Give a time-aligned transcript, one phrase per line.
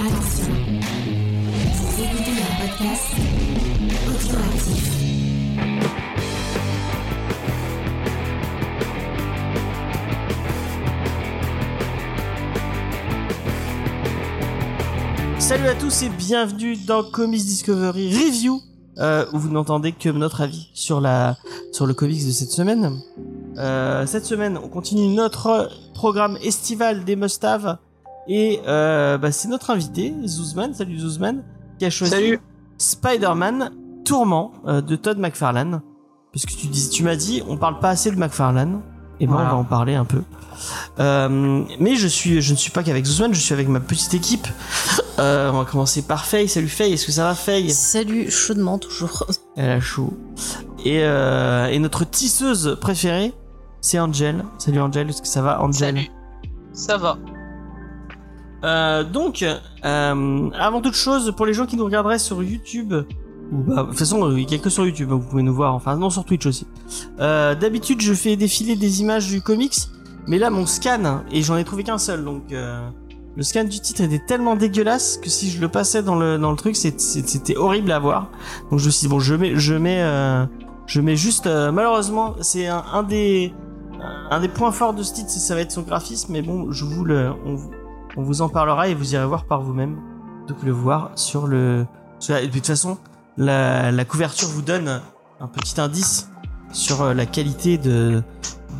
[0.00, 0.54] Attention,
[1.74, 3.02] vous écoutez un podcast.
[15.40, 18.60] Salut à tous et bienvenue dans Comics Discovery Review,
[18.98, 21.36] euh, où vous n'entendez que notre avis sur la
[21.72, 23.00] sur le comics de cette semaine.
[23.56, 27.78] Euh, cette semaine, on continue notre programme estival des must-have
[28.28, 30.74] et euh, bah, c'est notre invité Zuzman.
[30.74, 31.42] Salut Zuzman,
[31.78, 32.40] qui a choisi Salut.
[32.78, 33.70] Spider-Man
[34.04, 35.80] Tourment euh, de Todd McFarlane.
[36.32, 38.80] Parce que tu dis, tu m'as dit, on parle pas assez de McFarlane.
[39.20, 39.48] Et ben Voilà.
[39.48, 40.22] on va en parler un peu.
[41.00, 44.14] Euh, mais je suis, je ne suis pas qu'avec Zuzman, je suis avec ma petite
[44.14, 44.46] équipe.
[45.20, 46.48] Euh, on va commencer par Faye.
[46.48, 47.72] Salut Faye, est-ce que ça va Faye?
[47.72, 49.26] Salut, chaudement toujours.
[49.56, 50.16] Elle a chaud.
[50.84, 53.34] Et, euh, et notre tisseuse préférée,
[53.80, 54.44] c'est Angel.
[54.58, 55.96] Salut Angel, est-ce que ça va Angel?
[55.96, 56.08] Salut.
[56.72, 57.18] Ça va.
[58.64, 59.44] Euh, donc,
[59.84, 62.94] euh, avant toute chose, pour les gens qui nous regarderaient sur YouTube,
[63.52, 65.42] ou bah, de toute façon, euh, il y a que sur YouTube, hein, vous pouvez
[65.42, 66.66] nous voir, enfin non, sur Twitch aussi.
[67.20, 69.76] Euh, D'habitude, je fais défiler des images du comics,
[70.26, 72.86] mais là, mon scan, et j'en ai trouvé qu'un seul, donc euh,
[73.36, 76.50] le scan du titre était tellement dégueulasse que si je le passais dans le dans
[76.50, 78.30] le truc, c'était horrible à voir.
[78.70, 80.02] Donc je me suis dit bon, je mets, je mets,
[80.86, 81.46] je mets juste.
[81.46, 83.54] malheureusement, c'est un, un des
[84.30, 86.84] un des points forts de ce titre, ça va être son graphisme, mais bon, je
[86.84, 87.56] vous le, on,
[88.18, 89.96] on vous en parlera et vous irez voir par vous-même.
[90.48, 91.86] Donc le voir sur le.
[92.18, 92.98] sur la- et puis, de toute façon,
[93.38, 95.00] la, la couverture vous donne
[95.40, 96.28] un petit indice
[96.72, 98.22] sur euh, la qualité de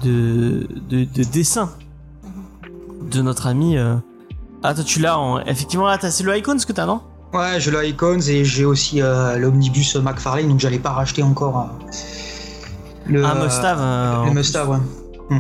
[0.03, 1.71] de, de, de dessin
[3.11, 3.77] de notre ami.
[3.79, 3.97] euh.
[4.63, 7.01] Ah toi tu l'as en effectivement là t'as c'est le icon ce que t'as non?
[7.33, 11.59] Ouais, je l'ai Icons et j'ai aussi euh, l'omnibus McFarlane, donc j'allais pas racheter encore
[11.59, 11.91] euh,
[13.07, 13.79] le, Un must-have.
[13.81, 14.79] euh, le en must-have, ouais.
[15.29, 15.37] plus.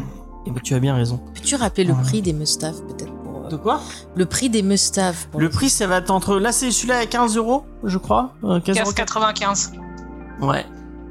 [0.46, 1.18] Eh ben, tu as bien raison.
[1.34, 2.02] Peux-tu rappeler le Ouais.
[2.02, 3.12] prix des mustaves peut-être?
[3.48, 3.80] De quoi
[4.14, 7.36] le prix des mustaves Le prix ça va être entre là c'est celui-là à 15
[7.36, 8.32] euros je crois.
[8.44, 9.70] Euh, 15 euros 15,95.
[10.40, 10.64] Ouais.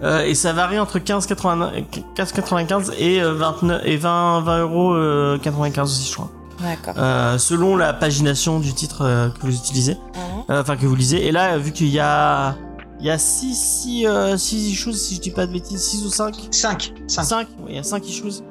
[0.04, 1.84] Euh, et ça varie entre 15,80
[2.16, 6.30] 15,95 et euh, 29 et 20 20 euros euh, 95 aussi je crois.
[6.62, 6.94] D'accord.
[6.98, 10.44] Euh, selon la pagination du titre euh, que vous utilisez, Mhm.
[10.50, 11.26] Euh, enfin que vous lisez.
[11.28, 12.56] Et là vu qu'il y a
[13.00, 16.06] il y a 6 6 euh, six issues si je dis pas de bêtises 6
[16.06, 16.94] ou 5 5.
[17.08, 17.24] 5.
[17.26, 18.42] 5 il y a 5 issues.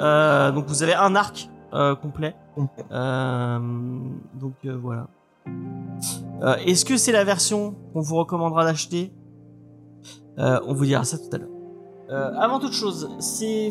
[0.00, 1.53] Euh, donc vous avez un arc euh,
[1.96, 2.34] complet.
[2.92, 3.58] Euh,
[4.40, 5.08] donc euh, voilà.
[6.42, 9.12] Euh, Est-ce que c'est la version qu'on vous recommandera d'acheter?
[10.38, 11.48] Euh, On vous dira ça tout à l'heure.
[12.10, 13.70] Euh, avant toute chose, c'est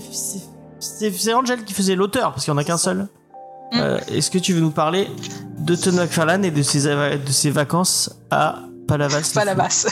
[0.80, 3.08] c'est- Angel qui faisait l'auteur parce qu'il n'y en a qu'un seul.
[3.75, 5.08] Euh, Est-ce que tu veux nous parler
[5.59, 9.88] de Todd McFarlane et de ses, de ses vacances à Palavas pas la basse.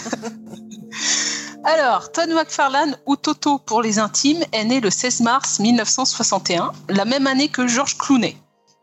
[1.64, 7.06] Alors, Todd McFarlane, ou Toto pour les intimes, est né le 16 mars 1961, la
[7.06, 8.36] même année que George Clooney.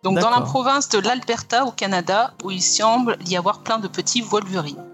[0.04, 3.88] Donc dans la province de l'Alberta au Canada, où il semble y avoir plein de
[3.88, 4.84] petits Wolverine.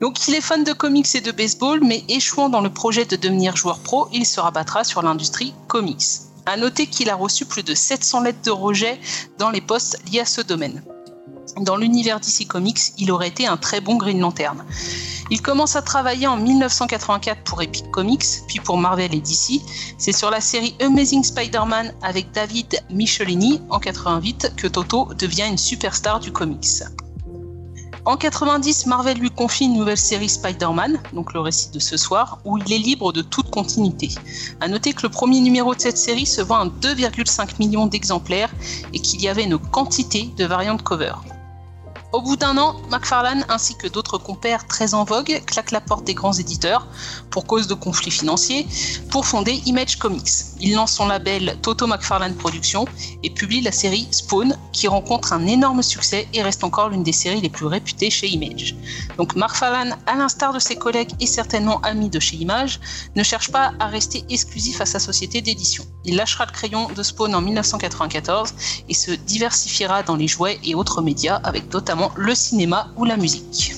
[0.00, 3.14] Donc il est fan de comics et de baseball, mais échouant dans le projet de
[3.14, 6.02] devenir joueur pro, il se rabattra sur l'industrie comics.
[6.44, 9.00] À noter qu'il a reçu plus de 700 lettres de rejet
[9.38, 10.82] dans les postes liés à ce domaine.
[11.60, 14.64] Dans l'univers DC Comics, il aurait été un très bon Green Lantern.
[15.30, 19.60] Il commence à travailler en 1984 pour Epic Comics, puis pour Marvel et DC.
[19.98, 25.58] C'est sur la série Amazing Spider-Man avec David Michelini en 88 que Toto devient une
[25.58, 26.82] superstar du comics.
[28.04, 32.40] En 90, Marvel lui confie une nouvelle série Spider-Man, donc le récit de ce soir,
[32.44, 34.08] où il est libre de toute continuité.
[34.60, 38.52] À noter que le premier numéro de cette série se vend à 2,5 millions d'exemplaires
[38.92, 41.12] et qu'il y avait une quantité de variantes cover.
[42.12, 46.04] Au bout d'un an, McFarlane ainsi que d'autres compères très en vogue claquent la porte
[46.04, 46.86] des grands éditeurs
[47.30, 48.66] pour cause de conflits financiers
[49.10, 50.30] pour fonder Image Comics.
[50.60, 52.84] Il lance son label Toto McFarlane Productions
[53.22, 57.12] et publie la série Spawn qui rencontre un énorme succès et reste encore l'une des
[57.12, 58.76] séries les plus réputées chez Image.
[59.16, 62.78] Donc McFarlane, à l'instar de ses collègues et certainement amis de chez Image,
[63.16, 65.86] ne cherche pas à rester exclusif à sa société d'édition.
[66.04, 68.52] Il lâchera le crayon de Spawn en 1994
[68.90, 73.16] et se diversifiera dans les jouets et autres médias avec notamment le cinéma ou la
[73.16, 73.74] musique.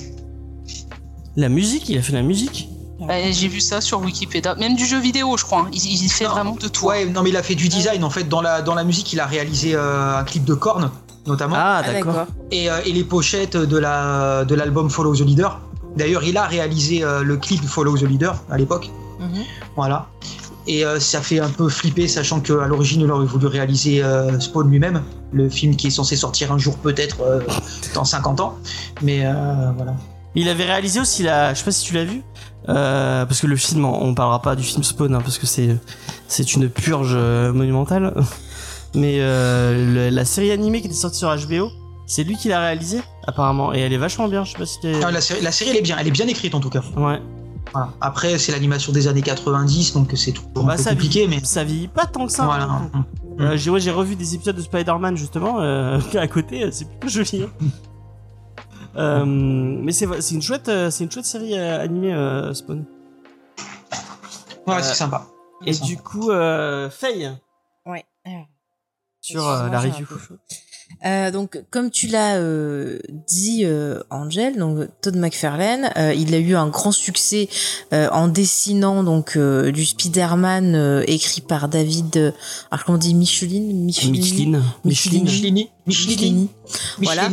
[1.35, 2.69] La musique, il a fait la musique
[3.01, 5.59] Euh, J'ai vu ça sur Wikipédia, même du jeu vidéo, je crois.
[5.63, 5.67] hein.
[5.73, 6.31] Il, il fait Non.
[6.31, 6.85] vraiment de tout.
[6.85, 8.23] Ouais, non, mais il a fait du design en fait.
[8.23, 10.89] Dans la, dans la musique, il a réalisé euh, un clip de Korn,
[11.27, 11.55] notamment.
[11.57, 12.25] Ah Ah, d'accord.
[12.51, 15.59] Et, euh, et les pochettes de la de l'album Follow the Leader.
[15.97, 18.89] D'ailleurs, il a réalisé euh, le clip de Follow the Leader à l'époque.
[19.19, 19.43] Mhm.
[19.75, 20.07] Voilà.
[20.67, 24.39] Et euh, ça fait un peu flipper, sachant qu'à l'origine, il aurait voulu réaliser euh,
[24.39, 27.39] Spawn lui-même, le film qui est censé sortir un jour peut-être euh,
[27.93, 28.57] dans 50 ans.
[29.01, 29.19] Mais
[29.75, 29.95] voilà.
[30.33, 32.21] Il avait réalisé aussi la, je sais pas si tu l'as vu,
[32.65, 35.77] parce que le film, on parlera pas du film Spawn, hein, parce que c'est
[36.27, 38.13] c'est une purge monumentale.
[38.95, 41.69] Mais le- la série animée qui était sortie sur HBO,
[42.07, 44.43] C'est lui qui l'a réalisé, apparemment, et elle est vachement bien.
[44.43, 44.77] Je sais pas si.
[45.03, 46.81] Ah, la, série, la série, elle est bien, elle est bien écrite en tout cas.
[46.97, 47.19] Ouais.
[47.73, 47.89] Voilà.
[48.01, 51.43] Après, c'est l'animation des années 90, donc c'est toujours Bah, un peu ça compliqué, mais
[51.43, 52.45] Ça vieillit pas tant que ça.
[52.45, 52.65] voilà.
[52.65, 53.05] hein.
[53.39, 56.85] Euh, j'ai ouais, j'ai revu des épisodes de Spider-Man justement euh, à côté, euh, c'est
[56.89, 57.43] plutôt joli.
[57.43, 57.49] hein.
[58.97, 62.85] Euh, mais c'est c'est une chouette c'est une chouette série euh, animée euh, Spawn.
[64.67, 65.27] Ouais, Euh, c'est sympa.
[65.65, 67.29] Et C'est du coup euh, Faye
[67.85, 68.05] Ouais.
[69.19, 70.05] sur euh, la review.
[71.05, 76.37] Euh, donc, comme tu l'as euh, dit, euh, Angel, donc Todd McFarlane, euh, il a
[76.37, 77.49] eu un grand succès
[77.93, 82.31] euh, en dessinant donc euh, du Spider-Man euh, écrit par David, euh,
[82.71, 84.63] alors comment on dit, Michelin, Michelin, Micheline.
[84.83, 85.23] Micheline.
[85.23, 85.69] Michelini.
[85.85, 86.49] Michelini.
[86.99, 87.29] Voilà.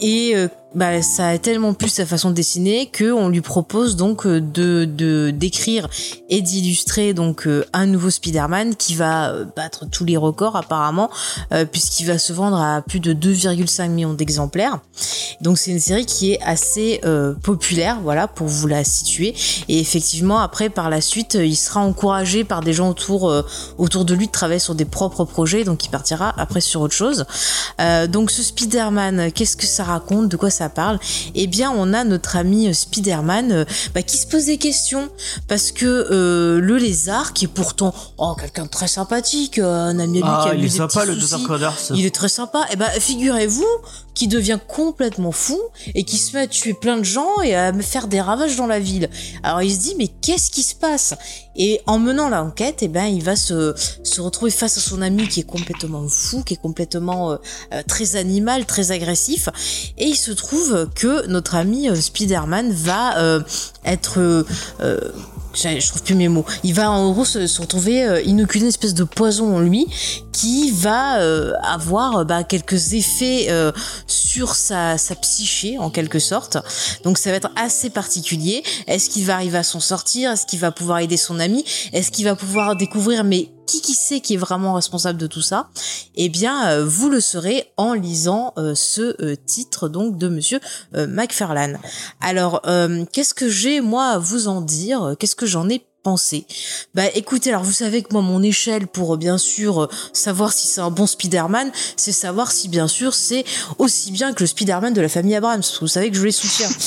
[0.00, 3.96] Et euh, bah, ça a tellement plu sa façon de dessiner que on lui propose
[3.96, 5.88] donc euh, de de d'écrire
[6.28, 11.10] et d'illustrer donc euh, un nouveau Spider-Man qui va euh, battre tous les records apparemment
[11.72, 14.80] puisqu'il va se vendre à plus de 2,5 millions d'exemplaires.
[15.40, 19.34] Donc c'est une série qui est assez euh, populaire, voilà pour vous la situer.
[19.68, 23.42] Et effectivement après par la suite il sera encouragé par des gens autour euh,
[23.78, 26.94] autour de lui de travailler sur des propres projets, donc il partira après sur autre
[26.94, 27.24] chose.
[28.08, 30.98] Donc ce Spider-Man, qu'est-ce que ça raconte De quoi ça parle
[31.34, 33.64] Eh bien, on a notre ami euh, Spider-Man euh,
[33.94, 35.08] bah, qui se pose des questions
[35.48, 40.18] parce que euh, le lézard, qui est pourtant oh quelqu'un de très sympathique, un ami
[40.18, 41.44] lui qui Ah, a il eu est des sympa le soucis,
[41.94, 42.66] il est très sympa.
[42.72, 43.64] Et ben, figurez-vous
[44.14, 45.58] qu'il devient complètement fou
[45.94, 48.66] et qu'il se met à tuer plein de gens et à faire des ravages dans
[48.66, 49.10] la ville.
[49.42, 51.14] Alors il se dit mais qu'est-ce qui se passe?
[51.58, 55.28] Et en menant l'enquête, et ben il va se se retrouver face à son ami
[55.28, 57.36] qui est complètement fou, qui est complètement euh,
[57.86, 59.48] très animal, très agressif.
[59.98, 63.40] Et il se trouve que notre ami euh, Spider-Man va euh,
[63.84, 64.98] être euh,
[65.56, 66.44] je trouve plus mes mots.
[66.62, 69.86] Il va en gros se, retrouver euh, inoculer une espèce de poison en lui
[70.36, 73.72] qui va euh, avoir euh, bah, quelques effets euh,
[74.06, 76.58] sur sa, sa psyché en quelque sorte.
[77.04, 78.62] Donc ça va être assez particulier.
[78.86, 80.32] Est-ce qu'il va arriver à s'en sortir?
[80.32, 81.64] Est-ce qu'il va pouvoir aider son ami?
[81.94, 85.40] Est-ce qu'il va pouvoir découvrir mais qui qui sait qui est vraiment responsable de tout
[85.40, 85.70] ça?
[86.16, 90.60] Eh bien, euh, vous le saurez en lisant euh, ce titre donc de Monsieur
[90.92, 91.78] McFarlane.
[92.20, 92.62] Alors,
[93.12, 95.16] qu'est-ce que j'ai moi à vous en dire?
[95.18, 96.46] Qu'est-ce que j'en ai pensé
[96.94, 100.52] Bah écoutez, alors vous savez que moi mon échelle pour euh, bien sûr euh, savoir
[100.52, 103.44] si c'est un bon Spider-Man, c'est savoir si bien sûr c'est
[103.78, 105.62] aussi bien que le Spider-Man de la famille Abrams.
[105.80, 106.68] Vous savez que je les soutiens.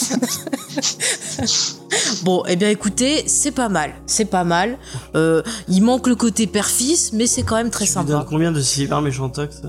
[2.23, 4.77] Bon, eh bien écoutez, c'est pas mal, c'est pas mal.
[5.15, 8.25] Euh, il manque le côté père-fils, mais c'est quand même très Tu sympa.
[8.29, 9.61] combien de cyber méchantox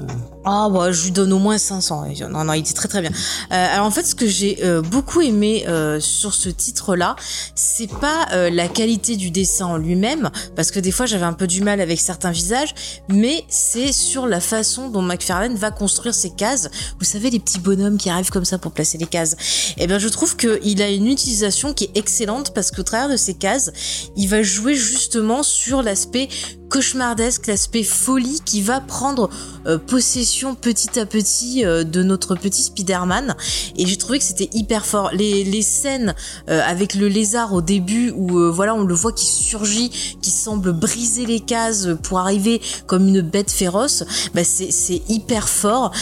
[0.44, 2.06] Ah bah je lui donne au moins 500.
[2.30, 3.10] Non non, il était très très bien.
[3.10, 7.14] Euh, alors en fait, ce que j'ai euh, beaucoup aimé euh, sur ce titre-là,
[7.54, 11.46] c'est pas la qualité du dessin en lui-même, parce que des fois j'avais un peu
[11.46, 12.74] du mal avec certains visages,
[13.08, 16.70] mais c'est sur la façon dont McFarlane va construire ses cases.
[16.98, 19.36] Vous savez les petits bonhommes qui arrivent comme ça pour placer les cases.
[19.76, 23.16] Eh bien je trouve qu'il a une utilisation qui est excellente parce qu'au travers de
[23.16, 23.72] ces cases,
[24.16, 26.28] il va jouer justement sur l'aspect
[26.70, 29.28] cauchemardesque, l'aspect folie qui va prendre
[29.66, 33.36] euh, possession petit à petit euh, de notre petit Spider-Man.
[33.76, 35.10] Et j'ai trouvé que c'était hyper fort.
[35.12, 36.14] Les, les scènes
[36.48, 39.90] euh, avec le lézard au début où voilà on le voit qui surgit,
[40.22, 45.92] qui semble briser les cases pour arriver comme une bête féroce, bah c'est hyper fort.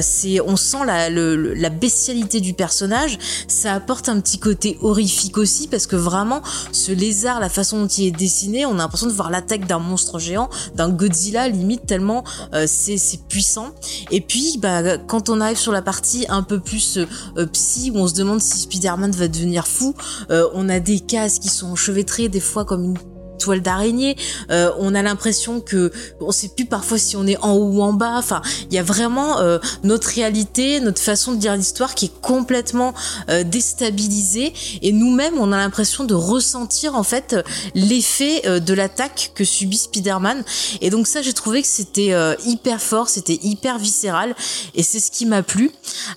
[0.00, 3.18] C'est on sent la, la bestialité du personnage.
[3.46, 6.42] Ça apporte un petit côté horrifique aussi parce que vraiment
[6.72, 9.78] ce lézard, la façon dont il est dessiné, on a l'impression de voir l'attaque d'un
[9.78, 12.96] monstre géant, d'un Godzilla limite tellement euh, c'est
[13.28, 13.74] puissant.
[14.10, 17.06] Et puis bah quand on arrive sur la partie un peu plus euh,
[17.36, 19.94] euh, psy où on se demande si Spider-Man va devenir fou,
[20.28, 22.98] on a des cases qui sont enchevêtrées des fois comme une
[23.36, 24.16] toile d'araignée.
[24.50, 27.82] Euh, on a l'impression que on sait plus parfois si on est en haut ou
[27.82, 28.16] en bas.
[28.16, 32.20] Enfin, il y a vraiment euh, notre réalité, notre façon de dire l'histoire qui est
[32.20, 32.94] complètement
[33.28, 34.52] euh, déstabilisée.
[34.82, 37.36] Et nous-mêmes, on a l'impression de ressentir en fait
[37.74, 40.44] l'effet de l'attaque que subit Spider-Man.
[40.80, 42.14] Et donc ça, j'ai trouvé que c'était
[42.44, 44.34] hyper fort, c'était hyper viscéral,
[44.74, 45.70] et c'est ce qui m'a plu.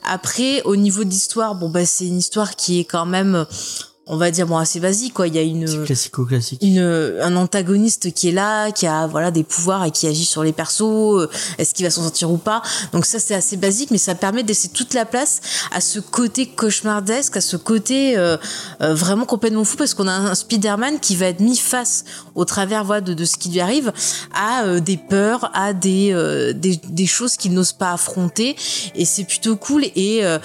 [0.03, 3.45] Après, au niveau de l'histoire, bon bah c'est une histoire qui est quand même
[4.09, 5.27] on va dire bon assez basique quoi.
[5.27, 5.65] Il y a une
[7.21, 10.51] un antagoniste qui est là, qui a voilà des pouvoirs et qui agit sur les
[10.51, 10.81] persos.
[10.81, 12.61] euh, Est-ce qu'il va s'en sortir ou pas.
[12.91, 15.99] Donc ça c'est assez basique, mais ça permet de laisser toute la place à ce
[15.99, 18.37] côté cauchemardesque, à ce côté euh,
[18.81, 22.03] euh, vraiment complètement fou parce qu'on a un Spider-Man qui va être mis face
[22.35, 23.93] au travers voilà, de, de ce qui lui arrive
[24.33, 28.55] à euh, des peurs, à des, euh, des des choses qu'il n'ose pas affronter.
[28.95, 29.85] Et c'est plutôt cool.
[29.95, 30.39] Et euh,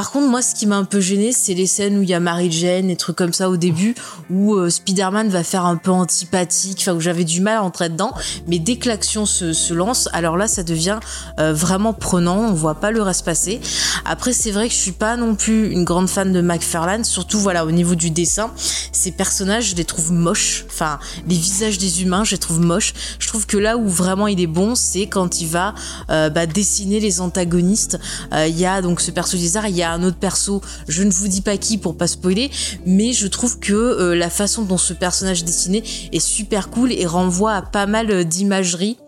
[0.00, 2.14] par contre, moi, ce qui m'a un peu gêné, c'est les scènes où il y
[2.14, 3.94] a Mary Jane et trucs comme ça au début,
[4.30, 7.90] où euh, Spider-Man va faire un peu antipathique, enfin où j'avais du mal à entrer
[7.90, 8.14] dedans.
[8.46, 11.00] Mais dès que l'action se, lance, alors là, ça devient
[11.38, 12.38] euh, vraiment prenant.
[12.38, 13.60] On voit pas le reste passer.
[14.06, 17.38] Après, c'est vrai que je suis pas non plus une grande fan de McFarlane, surtout
[17.38, 18.52] voilà au niveau du dessin.
[18.92, 20.64] Ces personnages, je les trouve moches.
[20.70, 22.94] Enfin, les visages des humains, je les trouve moches.
[23.18, 25.74] Je trouve que là où vraiment il est bon, c'est quand il va
[26.08, 28.00] euh, bah, dessiner les antagonistes.
[28.32, 31.02] Euh, Il y a donc ce perso Lézard, il y a un autre perso, je
[31.02, 32.50] ne vous dis pas qui pour pas spoiler,
[32.86, 35.82] mais je trouve que euh, la façon dont ce personnage dessiné
[36.12, 38.98] est super cool et renvoie à pas mal euh, d'imagerie.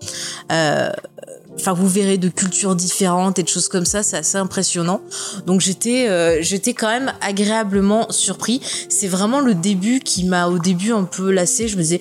[0.50, 0.90] Euh,
[1.56, 5.02] Enfin, vous verrez de cultures différentes et de choses comme ça, c'est assez impressionnant.
[5.46, 8.62] Donc j'étais, j'étais quand même agréablement surpris.
[8.88, 11.68] C'est vraiment le début qui m'a au début un peu lassé.
[11.68, 12.00] Je me disais,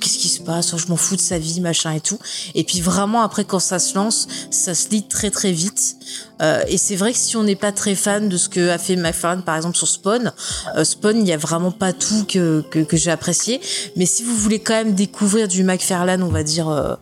[0.00, 2.18] qu'est-ce qui se passe Je m'en fous de sa vie, machin et tout.
[2.54, 5.96] Et puis vraiment après, quand ça se lance, ça se lit très très vite.
[6.42, 8.78] Euh, et c'est vrai que si on n'est pas très fan de ce que a
[8.78, 10.32] fait McFarlane, par exemple sur Spawn,
[10.76, 13.60] euh, Spawn, il y a vraiment pas tout que que, j'ai apprécié.
[13.96, 16.98] Mais si vous voulez quand même découvrir du McFarlane, on va dire.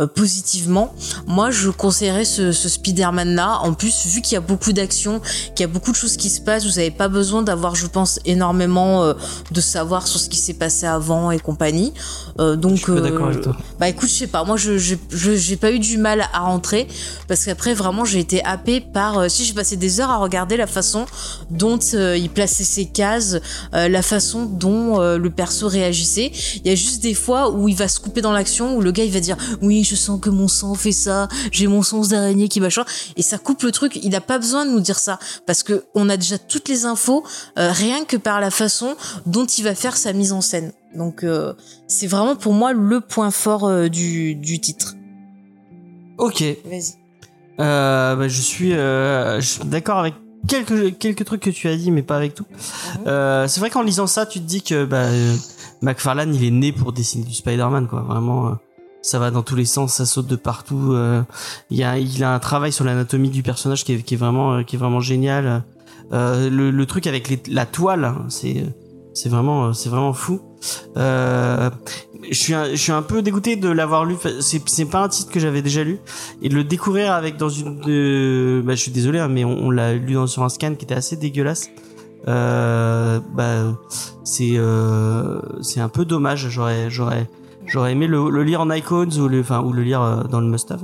[0.00, 0.94] Euh, positivement.
[1.26, 3.58] Moi, je conseillerais ce, ce Spider-Man là.
[3.62, 5.20] En plus, vu qu'il y a beaucoup d'actions,
[5.54, 7.86] qu'il y a beaucoup de choses qui se passent, vous n'avez pas besoin d'avoir, je
[7.86, 9.14] pense, énormément euh,
[9.50, 11.92] de savoir sur ce qui s'est passé avant et compagnie.
[12.38, 13.56] Euh, donc, Je suis pas d'accord avec toi.
[13.78, 14.44] bah écoute, je sais pas.
[14.44, 16.88] Moi, je j'ai pas eu du mal à rentrer
[17.28, 19.30] parce qu'après, vraiment, j'ai été happée par.
[19.30, 21.04] si j'ai passé des heures à regarder la façon
[21.50, 23.38] dont il plaçait ses cases,
[23.72, 26.32] la façon dont le perso réagissait.
[26.56, 28.92] Il y a juste des fois où il va se couper dans l'action, où le
[28.92, 32.08] gars il va dire oui, je sens que mon sang fait ça, j'ai mon sens
[32.08, 32.84] d'araignée qui machin,
[33.16, 33.98] et ça coupe le truc.
[34.02, 36.84] Il n'a pas besoin de nous dire ça parce que on a déjà toutes les
[36.84, 37.24] infos,
[37.58, 40.72] euh, rien que par la façon dont il va faire sa mise en scène.
[40.94, 41.54] Donc euh,
[41.88, 44.94] c'est vraiment pour moi le point fort euh, du, du titre.
[46.18, 46.42] Ok.
[46.64, 46.94] Vas-y.
[47.58, 48.72] Bah, je suis,
[49.64, 50.14] d'accord avec
[50.48, 52.46] quelques quelques trucs que tu as dit, mais pas avec tout.
[53.06, 55.36] Euh, c'est vrai qu'en lisant ça, tu te dis que bah, euh,
[55.82, 58.02] McFarlane, il est né pour dessiner du Spider-Man, quoi.
[58.02, 58.52] Vraiment, euh,
[59.02, 60.92] ça va dans tous les sens, ça saute de partout.
[60.92, 61.22] euh,
[61.70, 64.76] il a, il a un travail sur l'anatomie du personnage qui est, vraiment, euh, qui
[64.76, 65.62] est vraiment génial.
[66.12, 68.64] Euh, le, le truc avec les- la toile, hein, c'est,
[69.14, 70.40] c'est vraiment, euh, c'est vraiment fou.
[70.96, 71.70] Euh,
[72.28, 74.16] je suis, un, je suis un peu dégoûté de l'avoir lu.
[74.40, 75.98] C'est, c'est pas un titre que j'avais déjà lu
[76.42, 79.70] et de le découvrir avec dans une de bah je suis désolé hein, mais on,
[79.70, 81.70] l'a lu sur un scan qui était assez dégueulasse
[82.28, 83.74] euh, bah
[84.22, 87.26] c'est euh, c'est un peu dommage j'aurais j'aurais
[87.66, 90.40] j'aurais aimé le, le lire en icons ou le enfin ou le lire euh, dans
[90.40, 90.82] le must have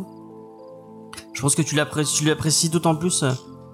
[1.33, 3.31] je pense que tu l'apprécies d'autant plus euh,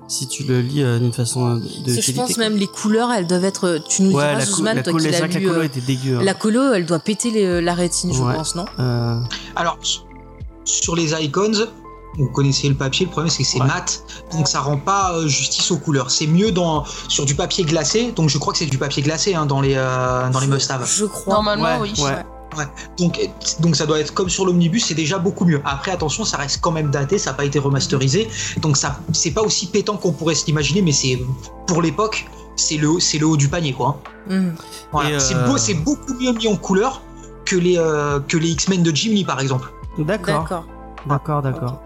[0.08, 2.42] si tu le lis euh, d'une façon de je qualité, pense quoi.
[2.44, 3.78] même les couleurs, elles doivent être.
[3.88, 5.46] Tu nous ouais diras, Zuzman, toi qui l'as que la lu.
[5.46, 6.22] colo euh, était dégueu hein.
[6.24, 8.34] La colo, elle doit péter les- la rétine, je Ouais.
[8.34, 9.20] pense, non Euh,
[9.54, 9.78] Alors,
[10.64, 11.52] sur les icons,
[12.18, 13.66] vous connaissez le papier, le problème c'est que c'est Ouais.
[13.66, 16.10] mat, donc ça rend pas euh, justice aux couleurs.
[16.10, 19.34] C'est mieux dans, sur du papier glacé, donc je crois que c'est du papier glacé
[19.34, 20.84] hein, dans les, euh, dans les must-have.
[20.84, 21.34] Je crois.
[21.34, 22.02] Normalement, Ouais, oui.
[22.56, 22.64] Ouais.
[22.98, 23.18] Donc,
[23.60, 25.60] donc ça doit être comme sur l'omnibus, c'est déjà beaucoup mieux.
[25.64, 28.28] Après, attention, ça reste quand même daté, ça n'a pas été remasterisé,
[28.60, 31.18] donc ça c'est pas aussi pétant qu'on pourrait se l'imaginer, mais c'est
[31.66, 34.00] pour l'époque, c'est le, c'est le haut du panier quoi.
[34.28, 34.50] Hmm.
[34.92, 35.10] Voilà.
[35.10, 37.02] Euh, C'est beau, c'est beaucoup mieux mis en couleur
[37.44, 39.72] que les, euh, que les X-Men de Jim Lee par exemple.
[39.98, 40.66] d'accord D'accord.
[41.06, 41.82] D'accord, d'accord.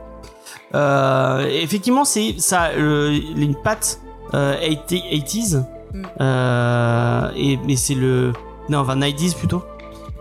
[0.75, 4.01] Euh, effectivement, c'est ça, euh, une patte
[4.35, 5.65] euh, 80, 80s.
[5.95, 6.03] Mm.
[6.21, 8.33] Euh, et mais c'est le
[8.69, 9.63] non, enfin 90s plutôt.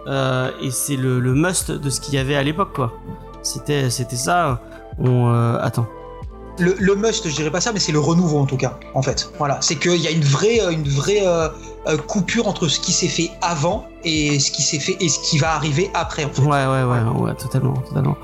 [0.07, 2.93] Euh, et c'est le, le must de ce qu'il y avait à l'époque, quoi.
[3.43, 4.61] C'était c'était ça.
[4.99, 5.87] On euh, attends.
[6.57, 9.01] Le, le must, je dirais pas ça, mais c'est le renouveau en tout cas, en
[9.01, 9.29] fait.
[9.39, 11.49] Voilà, c'est qu'il y a une vraie, euh, une vraie euh,
[12.07, 15.37] coupure entre ce qui s'est fait avant et ce qui s'est fait et ce qui
[15.37, 16.23] va arriver après.
[16.23, 16.41] En fait.
[16.41, 18.15] Ouais, ouais, ouais, ouais, totalement, totalement.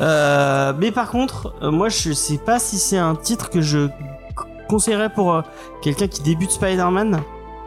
[0.00, 3.88] Euh, mais par contre, euh, moi, je sais pas si c'est un titre que je
[4.68, 5.42] conseillerais pour
[5.82, 7.20] quelqu'un qui débute Spider-Man.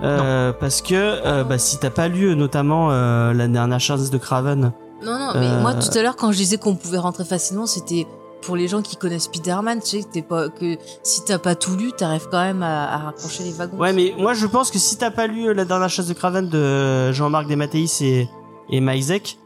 [0.03, 4.17] Euh, parce que euh, bah, si t'as pas lu notamment euh, la dernière chance de
[4.17, 7.65] Craven, Non, non, mais moi tout à l'heure quand je disais qu'on pouvait rentrer facilement,
[7.65, 8.05] c'était
[8.41, 11.55] pour les gens qui connaissent Spider-Man, tu sais que, t'es pas, que si t'as pas
[11.55, 13.77] tout lu, t'arrives quand même à, à raccrocher les wagons.
[13.77, 16.49] Ouais, mais moi je pense que si t'as pas lu la dernière chasse de Craven
[16.49, 18.29] de Jean-Marc Desmatteis et,
[18.69, 19.37] et Maizek,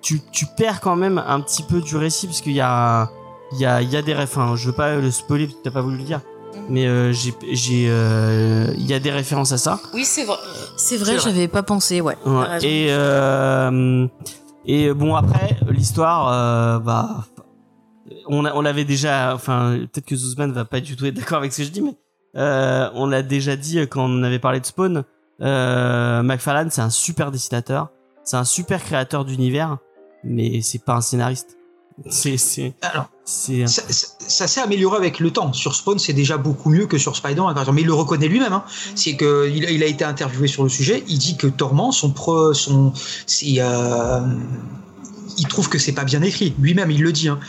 [0.00, 3.10] tu, tu perds quand même un petit peu du récit parce qu'il y a,
[3.52, 4.50] il y a, il y a des références.
[4.50, 6.20] Enfin, je veux pas le spoiler parce que t'as pas voulu le dire.
[6.68, 9.80] Mais euh, j'ai, j'ai, euh, il y a des références à ça.
[9.94, 10.36] Oui, c'est vrai.
[10.76, 12.16] C'est vrai, j'avais pas pensé, ouais.
[12.24, 12.58] Ouais.
[12.62, 14.06] Et euh,
[14.66, 17.24] et bon après l'histoire, euh, bah
[18.26, 19.34] on a, on l'avait déjà.
[19.34, 21.82] Enfin peut-être que Zuzman va pas du tout être d'accord avec ce que je dis,
[21.82, 21.96] mais
[22.36, 25.04] euh, on l'a déjà dit quand on avait parlé de Spawn.
[25.40, 27.90] Euh, McFarlane c'est un super dessinateur,
[28.24, 29.78] c'est un super créateur d'univers,
[30.24, 31.57] mais c'est pas un scénariste.
[32.10, 33.66] C'est, c'est, Alors, c'est.
[33.66, 35.52] ça, ça- ça s'est amélioré avec le temps.
[35.52, 37.76] Sur Spawn, c'est déjà beaucoup mieux que sur Spider-Man, par exemple.
[37.76, 38.52] Mais il le reconnaît lui-même.
[38.52, 38.64] Hein.
[38.94, 41.02] C'est que il, il a été interviewé sur le sujet.
[41.08, 42.92] Il dit que Torment, son pro, son,
[43.58, 44.20] euh,
[45.38, 46.54] il trouve que c'est pas bien écrit.
[46.60, 47.28] Lui-même, il le dit.
[47.28, 47.40] Hein.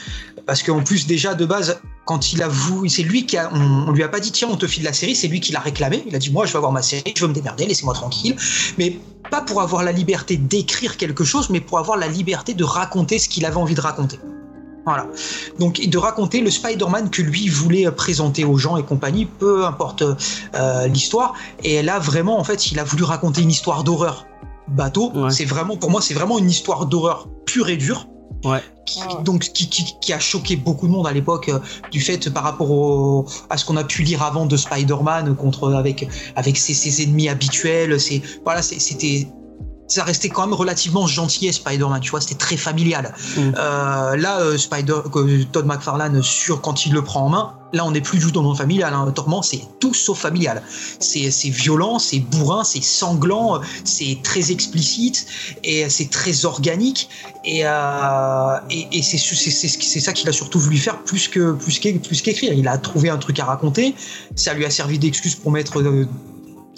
[0.45, 3.91] Parce qu'en plus, déjà de base, quand il avoue, c'est lui qui a, on, on
[3.91, 5.15] lui a pas dit tiens, on te file la série.
[5.15, 6.03] C'est lui qui l'a réclamé.
[6.07, 8.35] Il a dit moi, je veux avoir ma série, je veux me démerder, laissez-moi tranquille.
[8.79, 12.63] Mais pas pour avoir la liberté d'écrire quelque chose, mais pour avoir la liberté de
[12.63, 14.17] raconter ce qu'il avait envie de raconter.
[14.89, 15.07] Voilà.
[15.59, 19.25] Donc, et de raconter le Spider-Man que lui voulait euh, présenter aux gens et compagnie,
[19.25, 21.33] peu importe euh, l'histoire.
[21.63, 24.25] Et là, vraiment, en fait, il a voulu raconter une histoire d'horreur.
[24.67, 25.31] Bateau, Ouais.
[25.31, 28.07] c'est vraiment, pour moi, c'est vraiment une histoire d'horreur pure et dure.
[28.45, 28.61] Ouais.
[28.85, 31.59] Qui, donc, qui, qui, qui a choqué beaucoup de monde à l'époque euh,
[31.91, 35.73] du fait par rapport au, à ce qu'on a pu lire avant de Spider-Man contre
[35.73, 37.99] avec avec ses, ses ennemis habituels.
[37.99, 39.27] C'est voilà, c'était
[39.89, 43.13] ça restait quand même relativement gentil Spider-Man, tu vois, c'était très familial.
[43.35, 43.39] Mm.
[43.57, 47.85] Euh, là, euh, Spider, que Todd McFarlane sur quand il le prend en main, là
[47.85, 48.93] on n'est plus du tout dans le familial.
[48.93, 49.11] Hein.
[49.13, 50.63] Torment, c'est tout sauf familial.
[50.99, 55.25] C'est violent, c'est bourrin, c'est sanglant, euh, c'est très explicite
[55.63, 57.09] et c'est très organique.
[57.45, 61.93] Et, euh, et, et c'est ça qu'il a surtout voulu faire plus que plus qu'é-
[61.93, 62.53] plus qu'écrire.
[62.53, 63.95] Il a trouvé un truc à raconter.
[64.35, 66.07] Ça lui a servi d'excuse pour mettre euh,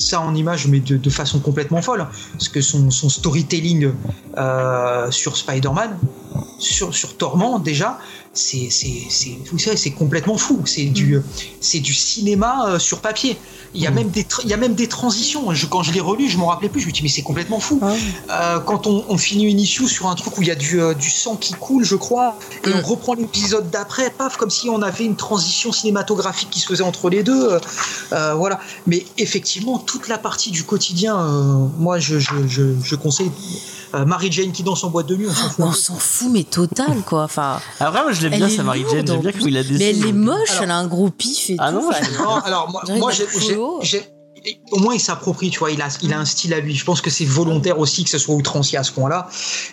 [0.02, 2.08] ça en image, mais de, façon complètement folle.
[2.34, 3.92] Parce que son, storytelling
[4.38, 5.98] euh, sur Spider-Man,
[6.60, 8.00] sur Torment déjà,
[8.34, 10.62] c'est c'est- c'est- vous savez, c'est complètement fou.
[10.66, 11.20] C'est du,
[11.60, 13.38] c'est du cinéma euh, sur papier.
[13.74, 13.96] Il y, a Mm.
[13.96, 15.54] même des il y a même des transitions.
[15.54, 16.82] Je- quand je l'ai relu, je m'en rappelais plus.
[16.82, 17.80] Je me dis, mais c'est complètement fou.
[17.82, 17.98] Ouais.
[18.30, 20.82] Euh, quand on, on finit une issue sur un truc où il y a du,
[20.82, 22.74] euh, du sang qui coule, je crois, et Mm.
[22.84, 26.84] on reprend l'épisode d'après, paf, comme si on avait une transition cinématographique qui se faisait
[26.84, 27.58] entre les deux.
[28.14, 28.60] euh, voilà.
[28.88, 33.32] Mais effectivement, toute la partie du quotidien, euh, moi, je, je, je, je conseille
[33.94, 35.28] euh, Mary Jane qui danse en boîte de nuit.
[35.28, 35.66] On s'en fout.
[35.68, 37.24] On s'en fout, mais total, quoi.
[37.24, 39.06] Enfin, Après, moi, je l'aime bien, sa Mary Jane.
[39.08, 39.40] J'aime en bien plus.
[39.40, 39.80] comment il a dessiné.
[39.80, 41.80] mais elle est moche, Alors- elle a un gros pif et Ah tout.
[41.82, 43.26] non, je- Non, alors moi, j'ai,
[43.82, 44.11] j'ai-
[44.72, 46.74] au moins il s'approprie, tu vois, il a, il a un style à lui.
[46.76, 49.30] Je pense que c'est volontaire aussi que ce soit outrancier à ce point-là.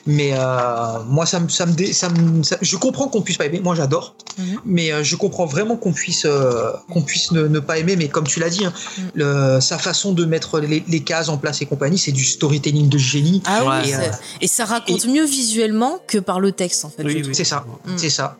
[0.06, 3.38] Mais euh, moi, ça me, ça me, dé- ça me- ça- je comprends qu'on puisse
[3.38, 3.60] pas aimer.
[3.60, 4.14] Moi, j'adore.
[4.37, 4.60] Mhm.
[4.66, 7.96] Mais euh, je comprends vraiment qu'on puisse, euh, qu'on puisse ne, ne pas aimer.
[7.96, 9.10] Mais comme tu l'as dit, hein, Mhm.
[9.14, 12.88] le- sa façon de mettre les, les cases en place et compagnie, c'est du storytelling
[12.90, 13.42] de génie.
[13.46, 14.00] Ah oui, Et, euh,
[14.42, 17.04] et ça raconte mieux visuellement que par le texte, en fait.
[17.04, 17.22] Oui, oui.
[17.22, 17.33] trouve.
[17.35, 17.90] C'est ça, Mm.
[17.96, 18.37] c'est ça.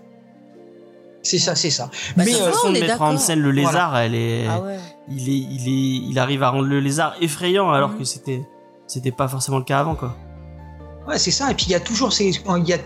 [1.23, 1.91] C'est ça, c'est ça.
[2.17, 4.47] Bah, mais ça euh, va, on de est mettre en scène le lézard, elle est.
[4.49, 4.79] Ah ouais.
[5.11, 7.99] Il est, il est, il arrive à rendre le lézard effrayant alors Mhm.
[7.99, 8.43] que c'était,
[8.87, 10.17] c'était pas forcément le cas avant quoi.
[11.07, 11.51] Ouais, c'est ça.
[11.51, 12.79] Et puis il y a toujours ces, il y a,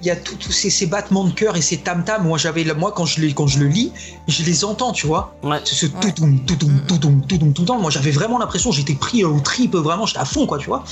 [0.00, 2.24] il y a tout- tous ces, ces battements de cœur et ces tam tam.
[2.26, 3.92] Moi, j'avais, moi quand je les, quand je le lis,
[4.26, 5.36] je les entends, tu vois.
[5.44, 5.60] Ouais.
[5.62, 7.80] Ce toutoum, toutoum, toutoum, toutoum, toutoum.
[7.80, 10.82] Moi, j'avais vraiment l'impression, j'étais pris au trip, vraiment, j'étais à fond, quoi, tu vois.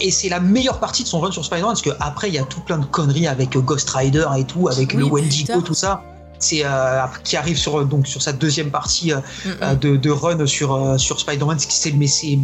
[0.00, 2.38] Et c'est la meilleure partie de son run sur Spider-Man parce que après, il y
[2.38, 5.74] a tout plein de conneries avec Ghost Rider et tout, avec Oui, le Wendigo, tout
[5.74, 6.04] ça.
[6.38, 10.10] C'est euh, qui arrive sur donc sur sa deuxième partie euh, Mm, euh, de, de
[10.10, 11.58] run sur sur Spider-Man.
[11.58, 12.38] C'est- C'est mais c'est et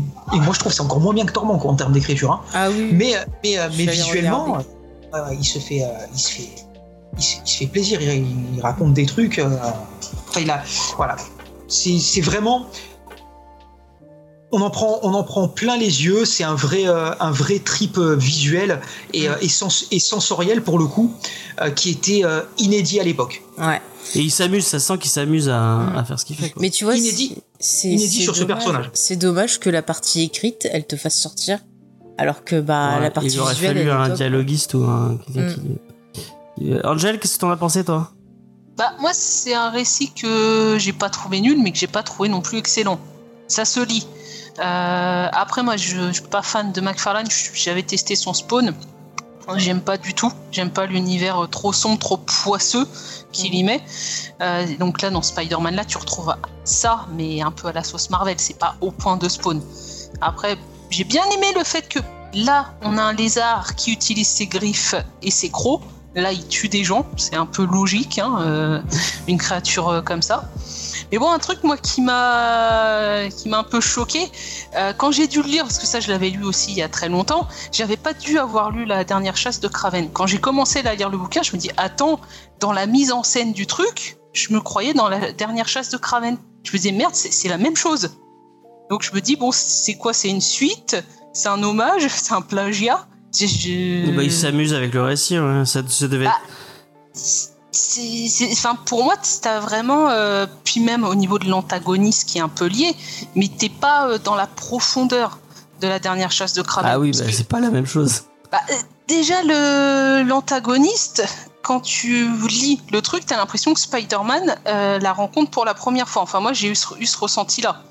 [0.44, 2.33] moi je trouve que c'est encore moins bien que Torment quoi en termes d'écriture.
[2.33, 2.40] Hein.
[2.55, 2.90] Ah oui.
[2.92, 4.59] Mais, mais, mais visuellement,
[5.38, 5.83] il se fait,
[6.14, 6.48] il se fait,
[7.18, 8.00] il se, il se fait plaisir.
[8.00, 9.38] Il, il raconte des trucs.
[10.28, 10.62] enfin, il a,
[10.96, 11.16] voilà.
[11.68, 12.66] C'est c'est vraiment.
[14.54, 16.24] On en prend, on en prend plein les yeux.
[16.26, 18.80] C'est un vrai, euh, un vrai trip euh, visuel
[19.14, 21.14] et, euh, et, sens- et sensoriel pour le coup,
[21.60, 23.42] euh, qui était euh, inédit à l'époque.
[23.58, 23.80] Ouais.
[24.14, 26.50] Et il s'amuse, ça sent qu'il s'amuse à, à faire ce qu'il fait.
[26.50, 26.60] Quoi.
[26.60, 27.36] Mais tu vois, Inédit.
[27.60, 28.90] c'est- Inédit sur ce personnage.
[28.92, 31.58] C'est dommage que la partie écrite, elle te fasse sortir,
[32.18, 34.16] alors que bah Ouais, la partie il aurait visuelle, fallu elle est un top.
[34.16, 35.54] dialoguiste ou un Mm.
[35.54, 38.10] qui- Angel, qu'est-ce que t'en as pensé toi?
[38.76, 42.28] Bah, moi, c'est un récit que j'ai pas trouvé nul, mais que j'ai pas trouvé
[42.28, 43.00] non plus excellent.
[43.48, 44.06] Ça se lit.
[44.58, 47.28] Euh, après, moi, je, je suis pas fan de McFarlane.
[47.54, 48.74] J'avais testé son Spawn.
[49.56, 50.32] J'aime pas du tout.
[50.50, 52.86] J'aime pas l'univers trop sombre, trop poisseux
[53.32, 53.82] qu'il y met.
[54.40, 56.34] Euh, donc là, dans Spider-Man, là, tu retrouves
[56.64, 58.36] ça, mais un peu à la sauce Marvel.
[58.38, 59.60] C'est pas au point de Spawn.
[60.20, 60.56] Après,
[60.90, 61.98] j'ai bien aimé le fait que
[62.34, 65.82] là, on a un lézard qui utilise ses griffes et ses crocs.
[66.14, 68.83] Là, il tue des gens, c'est un peu logique, hein, euh,
[69.29, 70.51] une créature euh, comme ça.
[71.11, 74.31] Mais bon, un truc moi qui m'a qui m'a un peu choqué
[74.77, 76.83] euh, quand j'ai dû le lire parce que ça je l'avais lu aussi il y
[76.83, 77.48] a très longtemps.
[77.70, 80.11] J'avais pas dû avoir lu la dernière chasse de Craven.
[80.11, 82.18] Quand j'ai commencé à lire le bouquin, je me dis attends,
[82.61, 85.98] dans la mise en scène du truc, je me croyais dans la dernière chasse de
[85.98, 86.38] Craven.
[86.64, 88.11] Je me disais merde, c'est c'est la même chose.
[88.88, 90.12] Donc je me dis bon, c'est quoi?
[90.12, 90.96] C'est une suite?
[91.35, 92.07] C'est un hommage?
[92.09, 93.07] C'est un plagiat?
[93.35, 95.64] Je- bah, Il s'amuse avec le récit, ouais.
[95.64, 96.27] ça, ça devait.
[96.27, 96.37] Ah.
[97.14, 102.38] c'est, c'est- enfin, pour moi, t'as vraiment, euh, puis même au niveau de l'antagoniste qui
[102.38, 102.95] est un peu lié,
[103.35, 105.38] mais t'es pas euh, dans la profondeur
[105.81, 106.90] de la dernière chasse de Kraven.
[106.92, 108.23] Ah oui, bah, c'est pas la même chose.
[108.51, 108.75] bah, euh,
[109.09, 111.25] déjà le l'antagoniste,
[111.62, 116.09] quand tu lis le truc, t'as l'impression que Spider-Man euh, la rencontre pour la première
[116.09, 116.23] fois.
[116.23, 117.83] Enfin, moi, j'ai eu, ce- eu ce ressenti-là.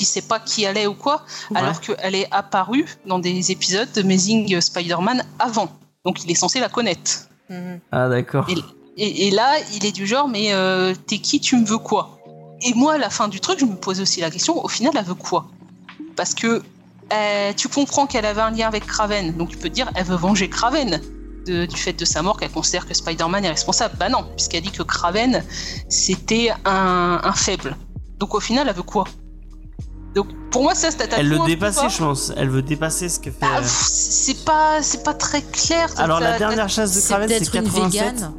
[0.00, 1.58] Qui sait pas qui elle est ou quoi, Ouais.
[1.58, 5.68] alors qu'elle est apparue dans des épisodes de Amazing Spider-Man avant.
[6.06, 7.28] Donc, il est censé la connaître.
[7.50, 7.80] Mhm.
[7.92, 8.46] Ah d'accord.
[8.96, 12.18] Et, et là, il est du genre, mais euh, t'es qui, tu me veux quoi?
[12.62, 14.94] Et moi, à la fin du truc, je me pose aussi la question, au final,
[14.96, 15.48] elle veut quoi?
[16.16, 16.62] Parce que
[17.12, 20.06] euh, tu comprends qu'elle avait un lien avec Kraven, donc tu peux te dire, elle
[20.06, 20.98] veut venger Kraven
[21.46, 23.96] de- du fait de sa mort, qu'elle considère que Spider-Man est responsable.
[23.98, 25.44] Bah non, puisqu'elle dit que Kraven,
[25.90, 27.76] c'était un, un faible.
[28.18, 29.04] Donc au final, elle veut quoi?
[30.14, 32.32] Donc pour moi, ça, c'est Elle le dépassait, je pense.
[32.36, 33.38] Elle veut dépasser ce que fait.
[33.42, 35.88] Ah, euh, c'est pas, c'est pas très clair.
[35.98, 38.32] Alors la dernière chasse de C'est Kraven c'est peut-être une 87 végane.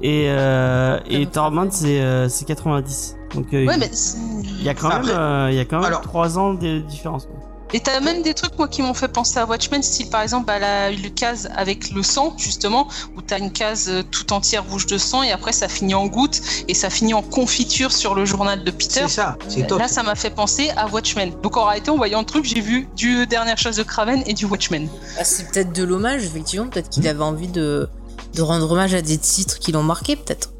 [0.00, 3.16] et euh, et Torment c'est euh, c'est 90.
[3.34, 5.78] Donc euh, Ouais, mais c'est- il y a quand même euh, il y a quand
[5.78, 7.26] même Alors- 3 ans de différence.
[7.26, 7.34] quoi.
[7.72, 10.46] Et t'as même des trucs moi qui m'ont fait penser à Watchmen, style par exemple
[10.46, 14.64] bah, la, le case avec le sang justement, où t'as une case euh, tout entière
[14.68, 18.14] rouge de sang et après ça finit en gouttes et ça finit en confiture sur
[18.14, 19.02] le journal de Peter.
[19.02, 19.78] C'est ça, c'est top.
[19.78, 21.32] Là ça m'a fait penser à Watchmen.
[21.42, 24.34] Donc en réalité en voyant le truc j'ai vu du dernière chasse de Kraven et
[24.34, 24.88] du Watchmen.
[25.18, 26.68] Ah, c'est peut-être de l'hommage, effectivement.
[26.68, 27.88] Peut-être qu'il avait envie de,
[28.34, 30.50] de rendre hommage à des titres qui l'ont marqué, peut-être.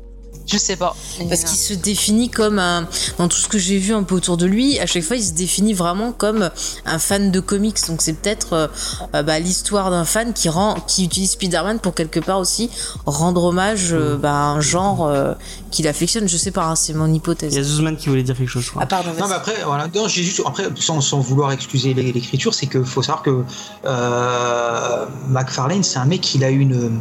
[0.51, 0.97] Je sais pas.
[1.29, 2.89] Parce qu'il se définit comme un.
[3.19, 5.23] Dans tout ce que j'ai vu un peu autour de lui, à chaque fois, il
[5.23, 6.49] se définit vraiment comme
[6.87, 7.77] un fan de comics.
[7.87, 8.67] Donc, c'est peut-être euh,
[9.15, 12.71] euh, bah, l'histoire d'un fan qui rend, qui utilise Spider-Man pour quelque part aussi
[13.05, 15.35] rendre hommage euh, bah, à un genre euh,
[15.71, 16.27] qu'il affectionne.
[16.27, 17.59] Je sais pas, hein, c'est mon Il y hypothèse.
[17.59, 18.81] a Zuzman qui voulait dire quelque chose je crois.
[18.85, 22.11] Ah, pardon, Non, mais après, voilà, non, j'ai juste, après, sans, sans vouloir excuser l'é-
[22.11, 23.45] l'écriture, c'est qu'il faut savoir que
[23.85, 27.01] euh, McFarlane, c'est un mec, il a une,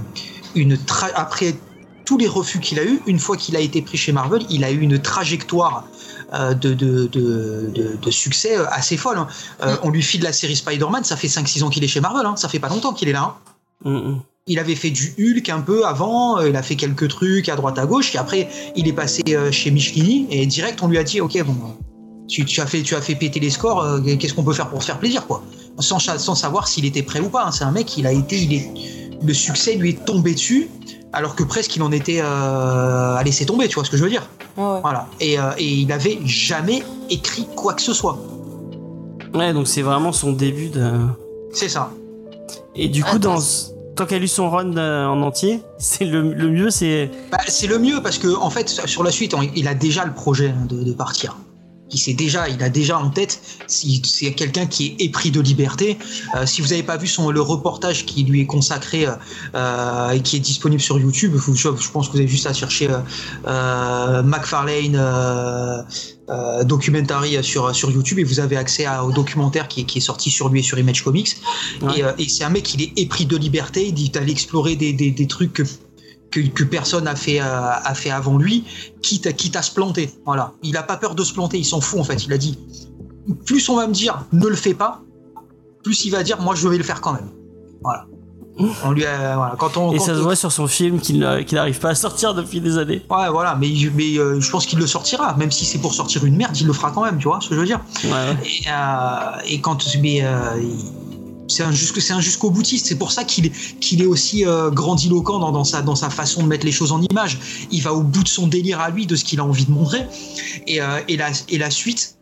[0.55, 1.55] une tra- après
[2.07, 4.63] tous les refus qu'il a eu, une fois qu'il a été pris chez Marvel, il
[4.63, 5.83] a eu une trajectoire
[6.33, 9.17] euh, de, de, de, de, de succès euh, assez folle.
[9.17, 9.27] hein.
[9.61, 9.79] Euh, Mm.
[9.83, 12.35] On lui file la série Spider-Man, ça fait 5-6 ans qu'il est chez Marvel, hein.
[12.37, 13.35] ça fait pas longtemps qu'il est là.
[13.85, 13.89] hein.
[13.89, 14.21] Mm, mm.
[14.49, 17.77] Il avait fait du Hulk un peu avant, il a fait quelques trucs à droite
[17.77, 21.19] à gauche, et après il est passé chez Michelini et direct on lui a dit
[21.19, 21.55] ok bon
[22.29, 24.69] tu, tu as fait tu as fait péter les scores, euh, qu'est-ce qu'on peut faire
[24.69, 25.43] pour se faire plaisir quoi
[25.79, 27.51] sans, savoir s'il était prêt ou pas.
[27.51, 28.71] C'est un mec il a été il est
[29.21, 30.69] le succès lui est tombé dessus
[31.13, 34.03] alors que presque il en était euh, à laisser tomber tu vois ce que je
[34.03, 34.27] veux dire?
[34.57, 34.81] Ouais, ouais.
[34.81, 38.17] voilà et, euh, et il avait jamais écrit quoi que ce soit
[39.33, 40.91] Ouais donc c'est vraiment son début de.
[41.53, 41.91] c'est ça
[42.75, 43.35] Et du coup Attends.
[43.35, 43.41] dans
[43.95, 47.39] tant qu'elle a lu son run euh, en entier, c'est le, le mieux c'est Bah,
[47.47, 50.13] c'est le mieux parce que en fait sur la suite on- il a déjà le
[50.13, 51.35] projet de, de partir.
[51.91, 53.39] Il sait déjà, il a déjà en tête.
[53.67, 55.97] Si c'est quelqu'un qui est épris de liberté.
[56.35, 59.11] Euh, si vous n'avez pas vu son le reportage qui lui est consacré euh,
[59.55, 62.45] euh, et qui est disponible sur YouTube, vous- je, je pense que vous avez juste
[62.47, 62.99] à chercher euh,
[63.47, 64.97] euh, McFarlane
[66.65, 70.01] documentary sur sur YouTube et vous avez accès à- au documentaire qui est, qui est
[70.01, 71.37] sorti sur lui et sur Image Comics.
[71.81, 72.03] Ouais.
[72.19, 74.91] Et, et c'est un mec, il est épris de liberté, il dit d'aller explorer des,
[74.93, 75.63] des, des trucs que,
[76.31, 78.65] que, que personne a fait, euh, a fait avant lui,
[79.01, 80.11] quitte, à- quitte à se planter.
[80.25, 80.51] Voilà.
[80.63, 82.25] Il a pas peur de se planter, il s'en fout en fait.
[82.25, 82.57] Il a dit
[83.45, 85.01] plus on va me dire ne le fais pas,
[85.83, 87.29] plus il va dire moi je vais le faire quand même.
[87.81, 88.05] Voilà.
[88.83, 89.55] On lui a, voilà.
[89.59, 92.33] Quand on, et quand ça se voit sur son film qu'il n'arrive pas à sortir
[92.33, 93.03] depuis des années.
[93.07, 96.25] Ouais, voilà, mais, mais euh, je pense qu'il le sortira, même si c'est pour sortir
[96.25, 97.79] une merde, il le fera quand même, tu vois ce que je veux dire?
[98.03, 98.37] Ouais, ouais.
[98.45, 101.06] Et, euh, et quand mais euh, il-
[101.47, 102.87] c'est un c'est un jusqu'au boutiste.
[102.87, 106.09] C'est pour ça qu'il est qu'il est aussi euh, grandiloquent dans, dans sa dans sa
[106.09, 107.39] façon de mettre les choses en image.
[107.71, 109.71] Il va au bout de son délire à lui de ce qu'il a envie de
[109.71, 110.05] montrer.
[110.67, 112.16] Et euh, et la et la suite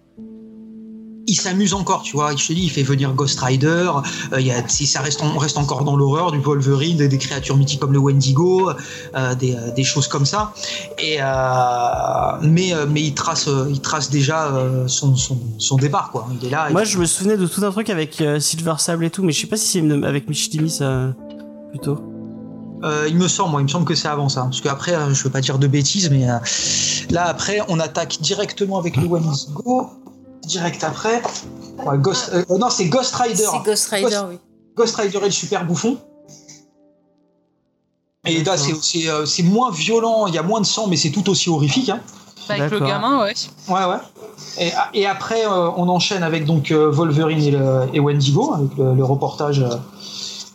[1.27, 2.35] il s'amuse encore, tu vois.
[2.35, 3.89] Je te dis, il fait venir Ghost Rider.
[4.33, 7.07] euh, il y a, si ça reste, on reste encore dans l'horreur, du Wolverine, des,
[7.07, 8.71] des créatures mythiques comme le Wendigo,
[9.15, 10.53] euh, des, euh, des choses comme ça.
[10.99, 11.17] Et
[12.41, 14.51] mais mais il trace, il trace déjà
[14.87, 16.27] son, son, son départ, quoi.
[16.41, 16.69] Il est là.
[16.71, 19.41] Moi je me souvenais de tout un truc avec Silver Sable et tout, mais je
[19.41, 21.13] sais pas si c'est avec Michitimi ça
[21.71, 21.97] plutôt.
[22.83, 24.43] Euh, il me semble, moi, il me semble que c'est avant ça.
[24.43, 26.37] Parce qu'après, je veux pas dire de bêtises, mais euh,
[27.09, 29.89] là, après, on attaque directement avec le Wendigo.
[30.47, 31.21] Direct après.
[31.85, 33.35] Ouais, Ghost, euh, non, c'est Ghost Rider.
[33.51, 34.39] C'est Ghost Rider, Ghost- oui.
[34.75, 35.97] Ghost Rider et le super bouffon.
[38.27, 38.65] Et là, D'accord.
[38.81, 41.29] c'est- c'est euh, c'est moins violent, il y a moins de sang, mais c'est tout
[41.29, 41.89] aussi horrifique.
[41.89, 41.99] Hein.
[42.47, 43.33] Bah, avec le gamin, ouais.
[43.69, 43.97] Ouais, ouais.
[44.59, 48.93] Et, et après, euh, on enchaîne avec donc Wolverine et, le- et Wendigo, avec le,
[48.95, 49.69] le reportage euh,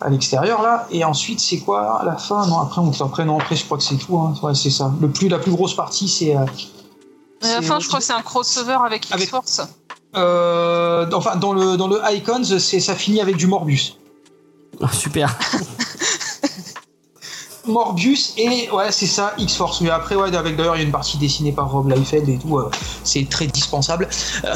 [0.00, 0.86] à l'extérieur là.
[0.90, 2.00] Et ensuite, c'est quoi?
[2.00, 2.46] À la fin?
[2.46, 4.16] Non, après, on, après, non, après, je crois que c'est tout.
[4.18, 4.34] Hein.
[4.42, 4.92] Ouais, c'est ça.
[5.00, 6.36] Le plus, la plus grosse partie, c'est.
[6.36, 6.44] euh,
[7.42, 9.30] À la fin, je crois que c'est un crossover avec Avec-
[10.12, 10.16] X-Force.
[10.16, 13.96] euh, enfin, dans le dans le Icons, c'est ça finit avec du Morbius.
[14.82, 15.36] Ah, super.
[17.66, 20.90] Morbius et ouais c'est ça X-Force mais après ouais avec d'ailleurs il y a une
[20.90, 22.70] partie dessinée par Rob Liefeld et tout euh,
[23.04, 24.08] c'est très dispensable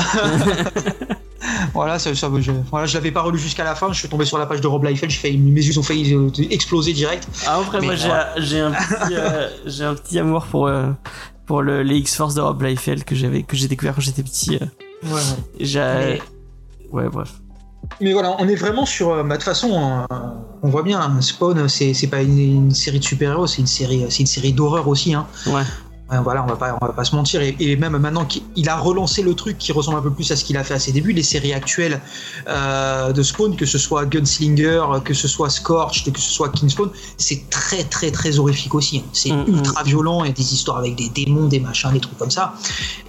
[1.75, 3.93] Voilà, ça, ça, je, voilà, je l'avais pas relu jusqu'à la fin.
[3.93, 5.13] Je suis tombé sur la page de Rob Liefeld.
[5.39, 6.17] Mes yeux ont failli
[6.51, 7.29] exploser direct.
[7.47, 8.33] Ah, après, Mais moi, j'ai, voilà.
[8.39, 10.91] j'ai un petit, euh, j'ai un petit amour pour, euh,
[11.47, 14.59] pour le, les X-Force de Rob Liefeld que j'avais, que j'ai découvert quand j'étais petit.
[15.13, 15.19] Euh.
[15.61, 16.23] J'ai, Mais-
[16.93, 17.33] ouais, bref.
[18.01, 19.11] Mais voilà, on est vraiment sur.
[19.11, 19.71] euh, bah, De toute façon,
[20.11, 20.17] euh,
[20.63, 23.67] on voit bien, hein, Spawn, c'est c'est pas une, une série de super-héros, c'est une
[23.67, 25.13] série, c'est une série d'horreur aussi.
[25.15, 25.27] Hein.
[25.47, 25.63] Ouais.
[26.23, 27.41] Voilà, on va pas, on va pas se mentir.
[27.41, 30.37] Et, et même maintenant qu'il a relancé le truc qui ressemble un peu plus à
[30.37, 32.01] ce qu'il a fait à ses débuts, les séries actuelles
[32.47, 36.91] euh, de Spawn, que ce soit Gunslinger, que ce soit Scorched, que ce soit Kingspawn,
[37.17, 38.99] c'est très très très horrifique aussi.
[38.99, 39.09] hein.
[39.13, 42.31] C'est Mm, ultra violent et des histoires avec des démons, des machins, des trucs comme
[42.31, 42.55] ça.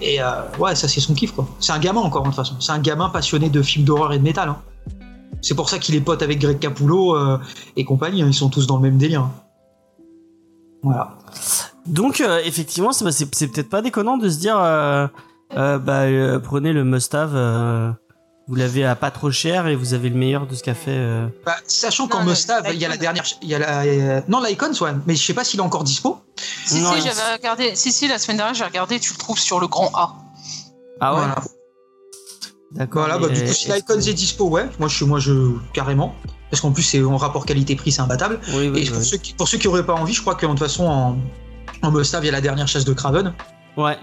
[0.01, 1.47] Et euh, ouais, ça c'est son kiff quoi.
[1.59, 2.55] C'est un gamin encore de toute façon.
[2.59, 4.49] C'est un gamin passionné de films d'horreur et de métal.
[4.49, 4.57] hein.
[5.41, 7.37] C'est pour ça qu'il est pote avec Greg Capullo euh,
[7.75, 8.23] et compagnie.
[8.23, 8.27] hein.
[8.27, 9.29] Ils sont tous dans le même délire.
[10.81, 11.17] Voilà.
[11.85, 15.07] Donc, euh, effectivement, c'est, bah, c'est, c'est peut-être pas déconnant de se dire, euh,
[15.55, 17.91] euh, bah, euh, prenez le must-have, euh,
[18.47, 20.91] vous l'avez à pas trop cher et vous avez le meilleur de ce qu'a fait.
[20.91, 23.01] euh, Bah, sachant qu'en Mustave, il y a la l'Icon.
[23.03, 25.63] dernière, il y a la, euh, non l'Icons ouais, mais je sais pas s'il est
[25.63, 26.19] encore dispo.
[26.65, 27.75] Si, Non, si, j'avais regardé.
[27.75, 30.15] Si, si, la semaine dernière, j'ai regardé, tu le trouves sur le grand A.
[31.01, 31.35] Ah ouais, Voilà,
[32.71, 33.03] d'accord.
[33.03, 36.15] voilà bah, du coup si l'Icons est dispo, ouais, moi je, moi je carrément,
[36.49, 38.39] parce qu'en plus c'est en rapport qualité-prix, c'est imbattable.
[38.53, 39.05] Oui, oui, Et pour oui.
[39.05, 41.17] ceux qui, pour ceux qui auraient pas envie, je crois que de toute façon en,
[41.85, 43.33] en Mustave, il y a la dernière chasse de Craven
[43.77, 43.97] Ouais.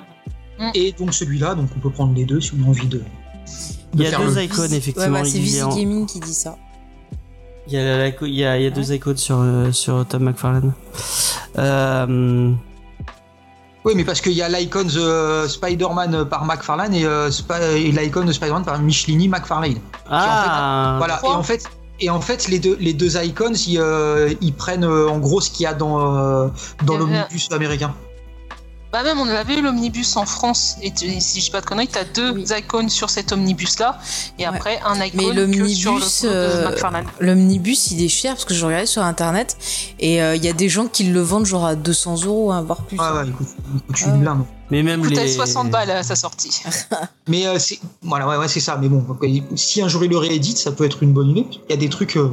[0.74, 2.98] et donc celui-là, donc on peut prendre les deux si on a envie de.
[2.98, 3.04] de
[3.94, 5.18] Il y a deux le- icônes, Ouais, effectivement.
[5.20, 6.56] bah, c'est en- Gaming qui dit ça.
[7.66, 10.06] il y a, la- il y a, il y a deux icônes sur, euh, sur
[10.06, 10.72] Tom McFarlane.
[11.58, 12.52] Euh,
[13.84, 17.28] Oui, mais parce qu'il y a l'Icons euh, Spider-Man par McFarlane et, euh,
[17.76, 19.78] et de Spider-Man par Michelini McFarlane.
[20.08, 21.64] Ah, Voilà, et en fait,
[22.04, 25.40] et en fait les, deux, les deux icons, ils, euh, ils prennent euh, en gros
[25.40, 26.48] ce qu'il y a dans, euh,
[26.84, 27.94] dans Il l'omnibus américain.
[28.92, 31.66] Bah même on avait eu l'omnibus en France et tu- si je dis pas de
[31.66, 32.44] conneries, t'as deux Oui.
[32.58, 33.98] icônes sur cet omnibus là
[34.38, 35.24] et après un icône Mais
[35.56, 36.70] que sur le l'omnibus, euh.
[37.18, 39.56] L'omnibus, il est cher parce que je regardais sur internet
[39.98, 42.60] et euh, il y a des gens qui le vendent genre à 200 euros, hein,
[42.60, 42.98] voire plus.
[43.00, 44.14] Ah ouais, écoute, écoute, je suis Ah.
[44.14, 44.44] une blinde.
[44.72, 45.32] Mais même coûtait les.
[45.32, 46.62] 60 balles à sa sortie.
[47.28, 48.78] Mais euh, c'est voilà, ouais, ouais, c'est ça.
[48.80, 51.46] Mais bon, euh, si un jour il le réédite, ça peut être une bonne idée.
[51.68, 52.30] Il y a des trucs, euh,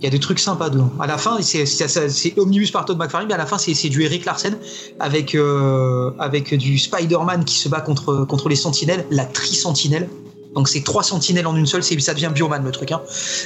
[0.00, 0.90] il y a des trucs sympas dedans.
[0.98, 4.24] À la fin, c'est omnibus par Todd McFarlane, mais à la fin, c'est du Eric
[4.24, 4.58] Larsen
[4.98, 10.08] avec euh, avec du Spider-Man qui se bat contre contre les Sentinelles, la tri-sentinelle.
[10.56, 12.90] Donc c'est trois sentinelles en une seule, c'est ça devient Bioman le truc.
[12.92, 13.00] Hein.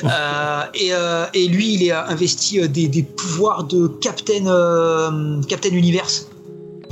[0.04, 5.70] Euh, et, euh, et lui, il est investi des, des pouvoirs de Captain euh, Captain
[5.70, 6.28] Universe.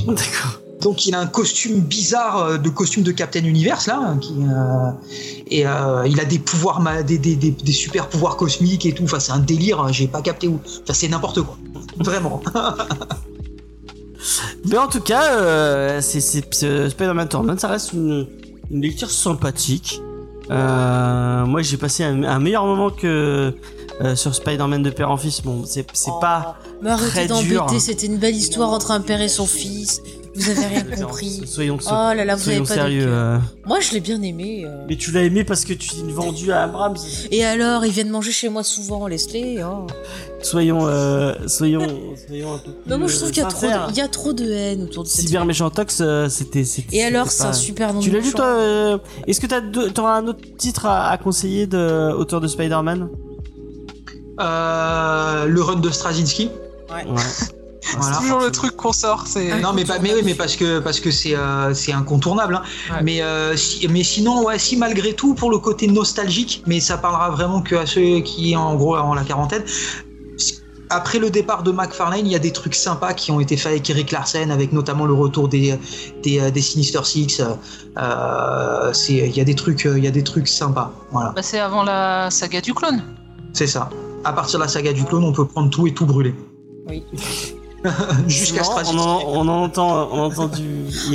[0.06, 0.60] D'accord.
[0.84, 4.34] Donc il a un costume bizarre euh, de costume de Captain Universe là, hein, qui,
[4.34, 4.90] euh,
[5.48, 9.04] et euh, il a des pouvoirs, des, des, des, des super pouvoirs cosmiques et tout.
[9.04, 10.60] Enfin c'est un délire, hein, j'ai pas capté où.
[10.82, 11.56] Enfin c'est n'importe quoi,
[11.98, 12.40] vraiment.
[14.66, 18.26] Mais en tout cas, euh, c'est, c'est, c'est- Spider-Man Torment, ça reste une,
[18.70, 20.00] une lecture sympathique.
[20.50, 23.54] Euh, moi, j'ai passé un, un meilleur moment que
[24.00, 25.42] euh, sur Spider-Man de père en fils.
[25.42, 26.56] Bon, c'est, c'est Oh, pas.
[26.82, 27.64] Mais arrêtez très dur.
[27.66, 30.00] d'embêter, c'était une belle histoire entre un père et son fils.
[30.36, 31.42] Vous avez rien compris.
[31.46, 33.04] Soyons, Oh là là, vous avez pas sérieux.
[33.06, 33.38] euh.
[33.66, 34.64] Moi, je l'ai bien aimé.
[34.66, 34.84] euh.
[34.88, 36.96] Mais tu l'as aimé parce que tu l'as vendu à Abrams.
[37.30, 39.58] Et alors, ils viennent manger chez moi souvent, Leslie.
[39.62, 39.86] Oh.
[40.42, 41.86] Soyons, euh, soyons,
[42.26, 42.90] soyons un peu plus.
[42.90, 44.82] Non, moi, je trouve qu'il y a trop, de, il y a trop de haine
[44.82, 45.46] autour de cette Cyber série.
[45.46, 46.64] Méchantox, euh, c'était.
[46.92, 48.36] Et alors, c'est un super nom Tu l'as lu méchant.
[48.38, 52.40] toi euh, Est-ce que t'as deux- t'auras un autre titre à, à conseiller de auteur
[52.40, 53.08] de Spider-Man?
[54.40, 56.50] Euh, le run de Straczynski.
[56.90, 57.04] Ouais.
[57.98, 58.16] Voilà.
[58.16, 59.60] Toujours le truc qu'on sort, c'est.
[59.60, 62.56] Non mais pas, mais oui, mais parce que parce que c'est euh, c'est incontournable.
[62.56, 62.62] hein.
[62.94, 63.02] Ouais.
[63.02, 66.96] Mais euh, si, mais sinon ouais, si malgré tout pour le côté nostalgique, mais ça
[66.98, 69.64] parlera vraiment que à ceux qui en gros en la quarantaine.
[70.90, 73.72] Après le départ de McFarlane, il y a des trucs sympas qui ont été faits
[73.72, 75.78] avec Eric Larsen, avec notamment le retour des
[76.22, 77.40] des, euh, des Sinister Six.
[77.96, 80.92] Euh, c'est il y a des trucs il y a des trucs sympas.
[81.10, 83.02] Voilà, Bah, c'est avant la saga du clone.
[83.54, 83.88] c'est ça.
[84.24, 86.34] À partir de la saga du clone, on peut prendre tout et tout brûler.
[86.88, 87.02] Oui.
[88.28, 90.64] Jusqu'à C'est on, en- on en entend, on entend du.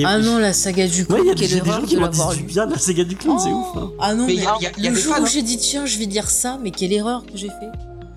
[0.05, 1.85] Ah non, la saga du Ouais, clone, il y a des, quelle des erreur gens
[1.87, 3.57] qui m'ont dit du bien de la saga du clone, c'est Oh.
[3.75, 3.77] ouf.
[3.83, 3.91] hein.
[3.99, 5.15] Ah non, Mais mais, il y a- y a- il y a le des jour
[5.15, 7.69] fans, où j'ai dit tiens, je vais dire ça, mais quelle erreur que j'ai fait.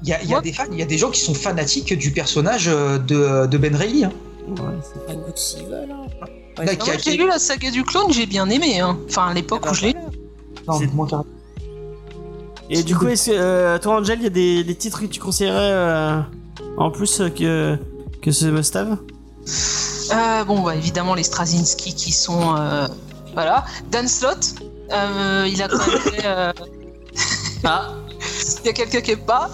[0.05, 2.11] Il y a, y des fans, il y a des gens qui sont fanatiques du
[2.11, 4.05] personnage euh, de, de Ben Reilly.
[4.05, 4.13] Hein.
[4.49, 5.89] Ouais, c'est- Bah, écoute, s'ils veulent.
[5.91, 6.07] hein.
[6.59, 6.77] Là, Ouais.
[6.85, 8.81] Moi, j'ai lu la saga du clone, j'ai bien aimé.
[8.81, 8.99] Hein.
[9.09, 9.99] Enfin, à l'époque Ah bah, où je l'ai lu.
[10.69, 11.29] Non, C'est- moi, carrément.
[12.69, 15.07] Et du coup, est-ce que, euh, toi, Angel, il y a des, des titres que
[15.07, 16.21] tu conseillerais euh,
[16.77, 17.77] en plus euh, que,
[18.23, 18.97] que ce must-have
[20.13, 22.57] Euh, bon, bah, évidemment, les Straczynski qui sont.
[22.57, 22.87] euh,
[23.35, 23.65] voilà.
[23.91, 24.55] Dan Slott,
[24.93, 26.23] euh, il a quand même fait.
[26.25, 26.53] euh,
[27.65, 27.93] Ah,
[28.65, 29.51] Il y a quelqu'un qui est pas.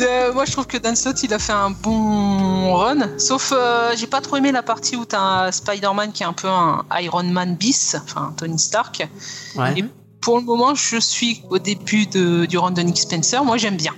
[0.00, 2.98] Euh, moi, je trouve que Dan Slott, il a fait un bon run.
[3.18, 6.32] Sauf, euh, j'ai pas trop aimé la partie où t'as un Spider-Man qui est un
[6.34, 9.08] peu un Iron Man bis, enfin Tony Stark.
[9.56, 9.74] ouais.
[9.78, 9.84] Et
[10.20, 13.42] pour le moment, je suis au début de, du run de Nick Spencer.
[13.44, 13.92] Moi, j'aime bien.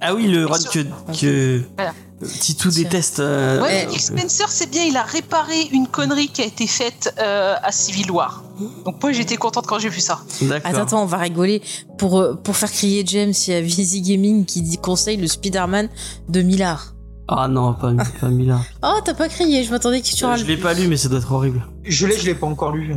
[0.00, 0.80] Ah oui, le run que,
[1.18, 1.92] que Voilà.
[2.24, 3.20] Titou déteste.
[3.20, 4.84] euh, Ouais, euh, Nick Spencer, c'est bien.
[4.84, 8.42] Il a réparé une connerie qui a été faite euh, à Civil War.
[8.86, 10.20] Donc moi, j'étais contente quand j'ai vu ça.
[10.40, 10.70] D'accord.
[10.70, 11.60] Attends, attends, on va rigoler.
[11.98, 15.26] Pour, euh, pour faire crier James, il y a Visi Gaming qui dit conseille le
[15.26, 15.90] Spider-Man
[16.28, 16.94] de Millard.
[17.28, 18.60] Ah non, pas, pas Mila.
[18.82, 21.08] Oh, t'as pas crié, je m'attendais que tu Euh, je l'ai pas lu, mais ça
[21.08, 21.66] doit être horrible.
[21.84, 22.94] Je l'ai, je l'ai pas encore lu.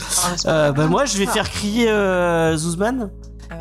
[0.00, 3.10] Ah, Euh, bah moi, je vais faire crier euh, Zuzman.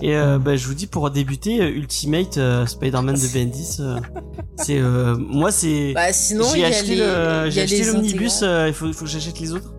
[0.02, 3.78] Et euh, bah, je vous dis pour débuter, euh, Ultimate euh, Spider-Man de Bendis.
[3.80, 3.98] euh,
[4.58, 5.94] c'est euh, moi c'est.
[5.94, 6.96] Bah, sinon, il j'ai y a acheté les.
[6.98, 8.40] le- il y j'ai a acheté les l'omnibus.
[8.44, 9.72] euh, Il faut, faut que j'achète les autres.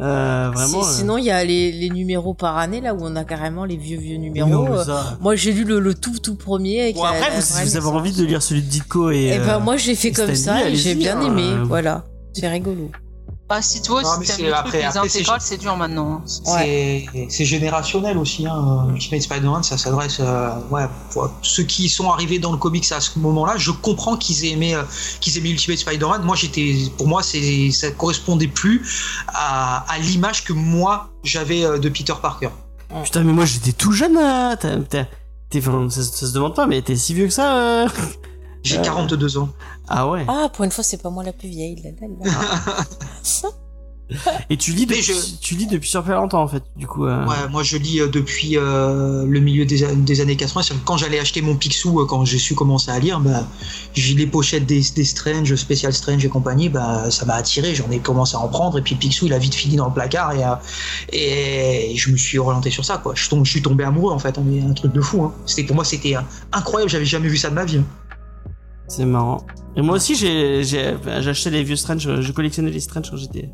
[0.00, 0.82] Euh, vraiment.
[0.82, 3.22] Si- euh, Sinon, il y a les, les numéros par année, là où on a
[3.24, 4.48] carrément les vieux, vieux numéros.
[4.48, 6.80] non, mais Euh, ça- Moi, j'ai lu le, le tout, tout premier.
[6.82, 9.30] Avec Bon après, la vous, si vous avez envie de lire celui de Ditko et.
[9.34, 11.42] Eh ben, euh, moi, j'ai fait comme Stanley, ça et j'ai bien hein, aimé.
[11.44, 11.62] euh.
[11.64, 12.04] Voilà.
[12.32, 12.90] C'est rigolo.
[13.50, 15.40] Ah, si tu vois, Non, si c'est- t'aimes le après- truc, les après, c'est- intégrales,
[15.40, 16.22] c'est dur maintenant.
[16.24, 18.46] C'est c'est générationnel aussi.
[18.46, 18.88] Hein.
[18.90, 23.00] Ultimate Spider-Man, ça s'adresse euh, ouais, pour ceux qui sont arrivés dans le comics à
[23.00, 23.54] ce moment-là.
[23.58, 24.82] Je comprends qu'ils aient aimé, euh,
[25.20, 26.22] qu'ils aient aimé Ultimate Spider-Man.
[26.22, 28.82] Moi, j'étais, pour moi, c'est, ça correspondait plus
[29.28, 32.48] à, à l'image que moi j'avais euh, de Peter Parker.
[33.04, 34.16] Putain, mais moi j'étais tout jeune.
[34.16, 37.86] euh, t'es- enfin, ça, ça se demande pas, mais t'es si vieux que ça.
[38.64, 38.82] Euh J'ai Euh.
[38.82, 39.48] 42 ans.
[39.88, 40.24] Ah ouais.
[40.28, 41.76] Ah, pour une fois, c'est pas moi la plus vieille.
[41.82, 43.54] Là, là, là.
[44.50, 46.62] Et tu lis depuis, je- tu lis depuis super longtemps en fait.
[46.76, 47.06] Du coup.
[47.06, 49.82] euh, Ouais, moi je lis euh, depuis euh, le milieu des,
[50.20, 50.62] années 80.
[50.62, 53.46] C'est-à-dire que Quand j'allais acheter mon Picsou, euh, quand j'ai su commencer à lire, bah,
[53.94, 57.74] j'ai les pochettes des, des Strange, Special Strange et compagnie, bah, ça m'a attiré.
[57.74, 59.94] J'en ai commencé à en prendre et puis Picsou il a vite fini dans le
[59.94, 60.54] placard et, euh,
[61.14, 62.98] et je me suis orienté sur ça.
[62.98, 63.14] Quoi.
[63.16, 64.36] Je, tombe, je suis tombé amoureux en fait.
[64.36, 65.24] On est un truc de fou.
[65.24, 65.32] Hein.
[65.46, 66.20] C'était pour moi c'était euh,
[66.52, 66.90] incroyable.
[66.90, 67.78] J'avais jamais vu ça de ma vie.
[67.78, 67.84] hein.
[68.88, 69.44] C'est marrant.
[69.76, 73.16] Et moi aussi, j'ai, j'ai, j'ai acheté les vieux Strange, je collectionnais les Strange quand
[73.16, 73.50] j'étais.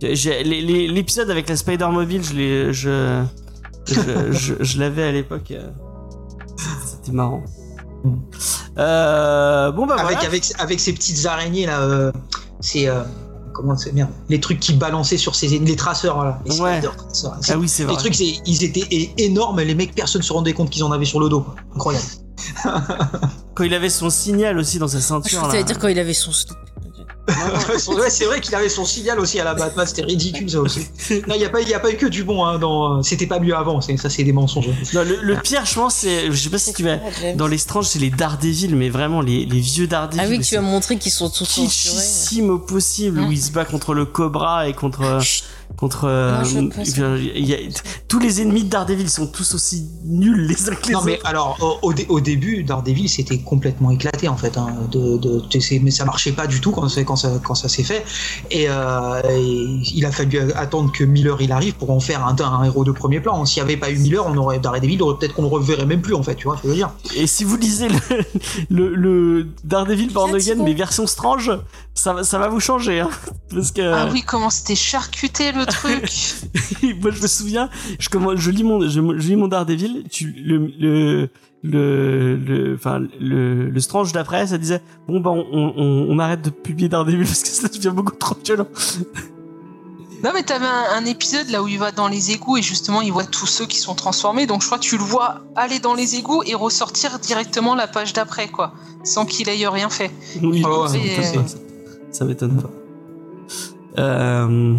[0.00, 3.22] J'ai, les- les- l'épisode avec la Spider Mobile, je l'ai, je,
[3.86, 4.00] je,
[4.32, 5.52] je, je l'avais à l'époque.
[5.52, 5.70] euh,
[6.86, 7.42] C'était marrant.
[8.78, 10.26] Euh, bon bah avec, voilà.
[10.28, 11.82] avec, avec ces petites araignées là.
[11.82, 12.10] euh,
[12.58, 13.02] c'est euh,
[13.52, 16.40] comment c'est merde les trucs qui balançaient sur ces les traceurs voilà.
[16.46, 16.80] Les Ouais.
[16.80, 17.36] traceurs.
[17.48, 17.96] Ah oui, c'est Les vrai.
[17.98, 21.20] trucs, c'est- ils étaient énormes, les mecs, personne se rendait compte qu'ils en avaient sur
[21.20, 21.46] le dos.
[21.76, 22.06] Incroyable.
[23.54, 25.42] Quand il avait son signal aussi dans sa Ah, je ceinture.
[25.42, 25.62] t'allais là.
[25.64, 26.56] dire quand il avait son slip.
[27.28, 30.80] ouais, c'est vrai qu'il avait son signal aussi à la Batman, c'était ridicule ça aussi.
[31.28, 33.00] Non, il n'y a, pas- y a pas eu que du bon, hein, dans...
[33.04, 34.66] c'était pas mieux avant, ça c'est des mensonges.
[34.92, 36.98] Non, le, le pire, je pense, c'est, je sais pas si tu vas.
[37.36, 40.20] Dans les Strange, c'est les Daredevil, mais vraiment les, les vieux Daredevil.
[40.20, 41.66] Ah oui, tu as montré qu'ils sont tous censurés.
[41.68, 45.44] kitschissime au possible Hein où il se bat contre le Cobra et contre Chut.
[45.76, 46.42] Contre euh,
[46.98, 47.58] Non, y a-
[48.08, 51.14] tous les ennemis de Daredevil sont tous aussi nuls les uns que les Non mais
[51.14, 51.26] autres.
[51.26, 55.40] alors au, au dé- au début, Daredevil c'était complètement éclaté en fait, hein, de, de,
[55.40, 58.04] de- c'est- mais ça marchait pas du tout quand, ça, quand ça s'est fait.
[58.50, 59.42] Et, euh, et
[59.94, 62.92] il a fallu attendre que Miller il arrive pour en faire un, un héros de
[62.92, 63.44] premier plan.
[63.44, 66.02] S'il y avait pas eu Miller, on aurait Daredevil, aurait peut-être qu'on le reverrait même
[66.02, 66.90] plus en fait, tu vois ce que je veux dire.
[67.16, 67.98] Et si vous lisez le,
[68.70, 71.50] le, le Daredevil Born Again mais version Strange,
[71.94, 73.10] ça va ça va vous changer hein,
[73.54, 76.10] parce que Ah oui, comment c'était charcuté le truc.
[77.00, 80.32] moi je me souviens, je commence, je lis mon je, je lis mon Daredevil, tu
[80.32, 81.28] le le
[81.62, 86.42] le le enfin le, le Strange d'après ça disait bon bah on, on, on arrête
[86.42, 88.66] de publier Daredevil parce que ça devient beaucoup trop violent.
[90.24, 93.00] Non, mais t'avais un, un épisode là où il va dans les égouts et justement
[93.00, 94.46] il voit tous ceux qui sont transformés.
[94.46, 97.88] Donc je crois que tu le vois aller dans les égouts et ressortir directement la
[97.88, 98.72] page d'après, quoi.
[99.02, 100.12] Sans qu'il aille rien fait.
[100.40, 101.18] Oui, Ah ouais.
[102.12, 102.70] Ça m'étonne pas.
[103.98, 104.76] Euh,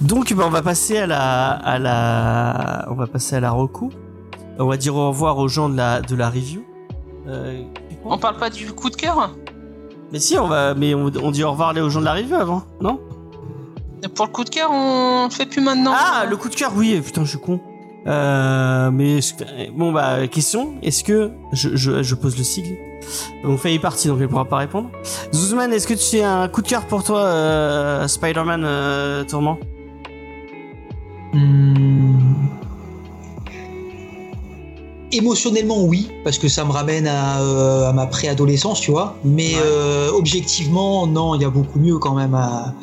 [0.00, 3.90] Donc, ben, on va passer à la, à la, on va passer à la reco.
[4.58, 6.64] On va dire au revoir aux gens de la, de la review.
[7.28, 7.62] Euh,
[8.04, 9.34] On parle pas du coup de cœur
[10.12, 12.34] Mais si, on va, mais on, on dit au revoir aux gens de la review
[12.36, 13.00] avant, non?
[14.14, 15.92] Pour le coup de cœur, on fait plus maintenant.
[15.94, 17.00] Ah, le coup de cœur, oui.
[17.04, 17.60] Putain, je suis con.
[18.06, 22.76] Euh, mais est-ce que- bon bah question, est-ce que je, je, je pose le sigle
[23.44, 24.88] Donc fait est parti donc elle pourra pas répondre.
[25.34, 29.58] Zuzman, est-ce que tu as un coup de cœur pour toi, euh, Spider-Man euh, Tourment?
[31.32, 32.18] Hmm.
[35.10, 39.16] Émotionnellement, oui, parce que ça me ramène à, euh, à ma préadolescence, tu vois.
[39.24, 39.60] Mais Ouais.
[39.62, 42.74] euh, objectivement, non, il y a beaucoup mieux quand même à,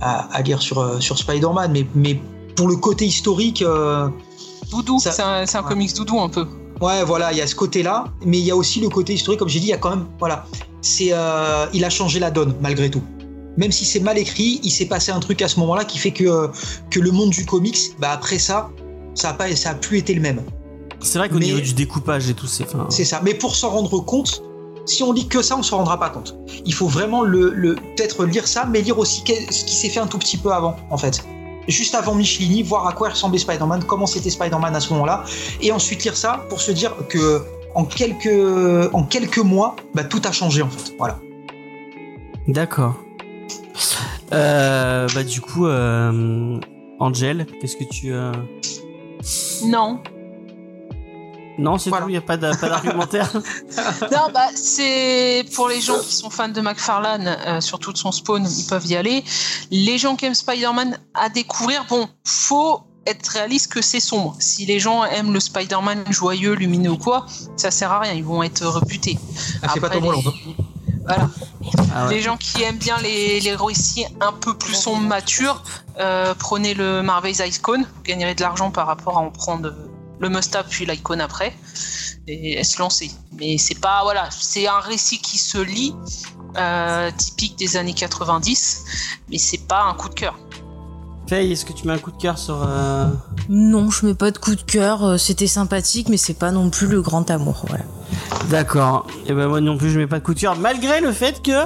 [0.00, 1.72] à, à lire sur, euh, sur Spider-Man.
[1.72, 2.20] Mais, mais
[2.54, 4.08] pour le côté historique, euh,
[4.70, 5.62] Doudou, c'est un, un Ouais.
[5.68, 6.46] comics doudou un peu.
[6.80, 8.04] ouais, voilà, il y a ce côté-là.
[8.24, 9.90] Mais il y a aussi le côté historique, comme j'ai dit, il y a quand
[9.90, 10.46] même, voilà,
[10.82, 11.12] c'est,
[11.72, 13.02] il a changé la donne malgré tout.
[13.56, 16.10] Même si c'est mal écrit, il s'est passé un truc à ce moment-là qui fait
[16.12, 16.50] que,
[16.90, 18.70] que le monde du comics, bah après ça,
[19.14, 20.42] ça a pas, ça a plus été le même.
[21.00, 22.64] C'est vrai qu'au niveau du découpage et tout, c'est.
[22.64, 23.20] enfin, C'est ça.
[23.24, 24.42] Mais pour s'en rendre compte,
[24.86, 26.36] si on lit que ça, on s'en rendra pas compte.
[26.64, 30.00] Il faut vraiment le, le- peut-être lire ça, mais lire aussi ce qui s'est fait
[30.00, 31.24] un tout petit peu avant, en fait.
[31.68, 35.24] juste avant Michelini, voir à quoi ressemblait Spider-Man, comment c'était Spider-Man à ce moment-là,
[35.60, 37.42] et ensuite lire ça pour se dire que
[37.74, 40.94] en quelques, en quelques mois, bah, tout a changé en fait.
[40.98, 41.18] Voilà.
[42.48, 42.94] D'accord.
[44.32, 46.58] Euh, bah du coup, euh,
[47.00, 48.12] Angel, qu'est-ce que tu...
[48.12, 48.32] Euh...
[49.64, 50.00] Non.
[51.58, 52.04] Non, c'est Voilà.
[52.04, 53.30] tout, il n'y a pas d'a- pas d'argumentaire
[54.12, 58.12] Non, bah, c'est pour les gens qui sont fans de McFarlane, euh, surtout de son
[58.12, 59.24] spawn, ils peuvent y aller.
[59.70, 64.36] Les gens qui aiment Spider-Man à découvrir, bon, faut être réaliste que c'est sombre.
[64.38, 67.24] Si les gens aiment le Spider-Man joyeux, lumineux ou quoi,
[67.56, 69.16] ça sert à rien, ils vont être rebutés.
[69.62, 70.24] Ah, c'est pas Tom Holland.
[71.08, 71.28] Les- Voilà.
[71.94, 72.14] Ah ouais.
[72.14, 75.62] Les gens qui aiment bien les, les récits un peu plus sombres, matures,
[75.98, 79.72] euh, prenez le Marvel's Icon, vous gagnerez de l'argent par rapport à en prendre
[80.18, 81.54] le must-have puis l'icône après
[82.28, 83.10] et se lancer.
[83.38, 85.94] Mais c'est pas voilà, c'est un récit qui se lit,
[86.56, 88.84] euh, typique des années 90,
[89.30, 90.36] mais c'est pas un coup de cœur.
[91.28, 92.62] Faye, est-ce que tu mets un coup de cœur sur...
[92.66, 93.08] euh,
[93.48, 95.04] Non, je mets pas de coup de cœur.
[95.04, 97.64] euh, C'était sympathique, mais c'est pas non plus le grand amour.
[97.66, 97.84] Voilà.
[98.48, 99.06] D'accord.
[99.26, 101.42] Et ben moi non plus je mets pas de coup de cœur, malgré le fait
[101.42, 101.64] que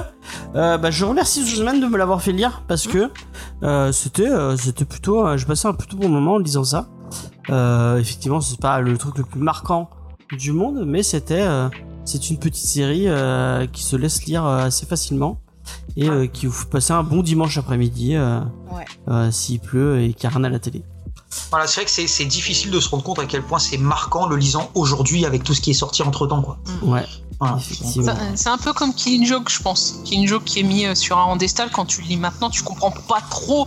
[0.55, 3.11] euh, bah, je remercie Zuzman de me l'avoir fait lire parce que
[3.61, 6.87] euh, c'était euh, c'était plutôt euh, je passais un plutôt bon moment en lisant ça.
[7.51, 9.91] Euh, effectivement c'est pas le truc le plus marquant
[10.31, 11.69] du monde, mais c'était euh,
[12.03, 15.37] c'est une petite série euh, qui se laisse lire assez facilement
[15.97, 18.39] et euh, qui vous fait passer un bon dimanche après-midi euh,
[18.71, 18.85] Ouais.
[19.09, 20.83] euh, s'il pleut et qu'il n'y a rien à la télé.
[21.49, 24.27] Voilà, c'est vrai que c'est- difficile de se rendre compte à quel point c'est marquant
[24.27, 26.41] le lisant aujourd'hui avec tout ce qui est sorti entre temps.
[26.41, 26.57] Quoi.
[26.83, 27.05] Ouais,
[27.39, 27.57] Voilà.
[27.57, 28.05] effectivement.
[28.05, 29.95] Ça- C'est un peu comme Killing Joke, je pense.
[30.05, 32.61] Killing Joke qui est mis euh, sur un Andestal, quand tu le lis maintenant, tu
[32.63, 33.63] comprends pas trop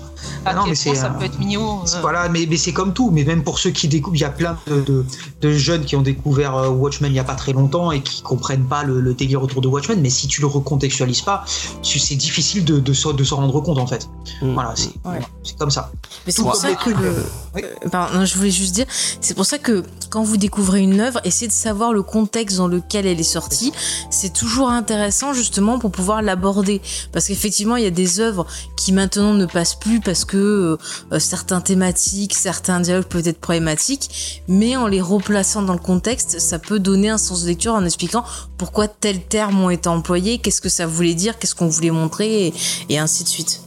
[0.47, 1.81] à Ah non, quel mais point c'est, ça euh, peut être mignon.
[1.83, 2.01] euh.
[2.01, 3.11] Voilà, mais, mais c'est comme tout.
[3.11, 5.05] Mais même pour ceux qui découvrent, il y a plein de, de-
[5.43, 8.23] de jeunes qui ont découvert euh, Watchmen il y a pas très longtemps et qui
[8.23, 10.01] comprennent pas le, le délire autour de Watchmen.
[10.01, 11.45] Mais si tu le recontextualises pas,
[11.83, 14.09] c'est difficile de, de, s'en- de s'en rendre compte en fait.
[14.43, 14.55] Mm.
[14.55, 15.91] Voilà, c'est comme ça.
[16.27, 17.25] Mais c'est pour ça que le.
[17.55, 17.63] Euh, oui.
[17.85, 18.87] Euh, pardon, je voulais juste dire,
[19.21, 22.69] c'est pour ça que quand vous découvrez une œuvre, essayez de savoir le contexte dans
[22.69, 23.73] lequel elle est sortie.
[24.11, 26.81] C'est toujours intéressant justement pour pouvoir l'aborder,
[27.13, 28.47] parce qu'effectivement il y a des œuvres
[28.77, 30.79] qui maintenant ne passent plus parce que
[31.13, 36.41] euh, certains thématiques, certains dialogues peuvent être problématiques, mais en les replaçant dans le contexte,
[36.41, 38.25] ça peut donner un sens de lecture en expliquant
[38.59, 42.47] pourquoi tels termes ont été employés, qu'est-ce que ça voulait dire, qu'est-ce qu'on voulait montrer,
[42.47, 42.55] et,
[42.89, 43.61] et ainsi de suite.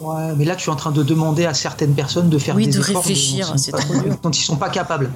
[0.00, 2.66] Ouais, mais là, tu es en train de demander à certaines personnes de faire Oui,
[2.66, 4.16] des de efforts réfléchir, c'est sont pas- trop dur.
[4.22, 5.10] dont ils sont pas capables.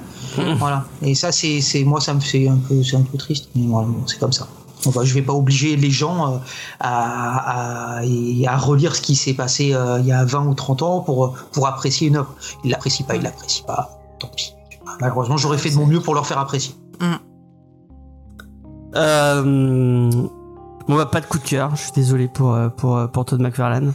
[0.59, 0.85] voilà.
[1.01, 3.49] Et ça, c'est, c'est, moi, ça me fait un peu, c'est un peu triste.
[3.55, 4.47] Mais voilà, bon, c'est comme ça.
[4.87, 6.37] Enfin, je vais pas obliger les gens euh,
[6.79, 10.99] à, à, relire ce qui s'est passé euh, il y a 20 ou 30 ans
[10.99, 12.35] pour, pour apprécier une œuvre.
[12.63, 13.97] Ils l'apprécient pas, ils l'apprécient pas.
[14.19, 14.53] Tant pis.
[15.01, 16.75] Malheureusement, j'aurais fait de mon mieux pour leur faire apprécier.
[18.95, 20.09] Euh,
[20.87, 23.93] bon bah pas de coup de cœur, je suis désolé pour pour pour Todd McFarlane,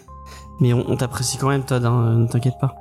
[0.60, 2.74] mais on, on t'apprécie quand même Todd, hein, ne t'inquiète pas.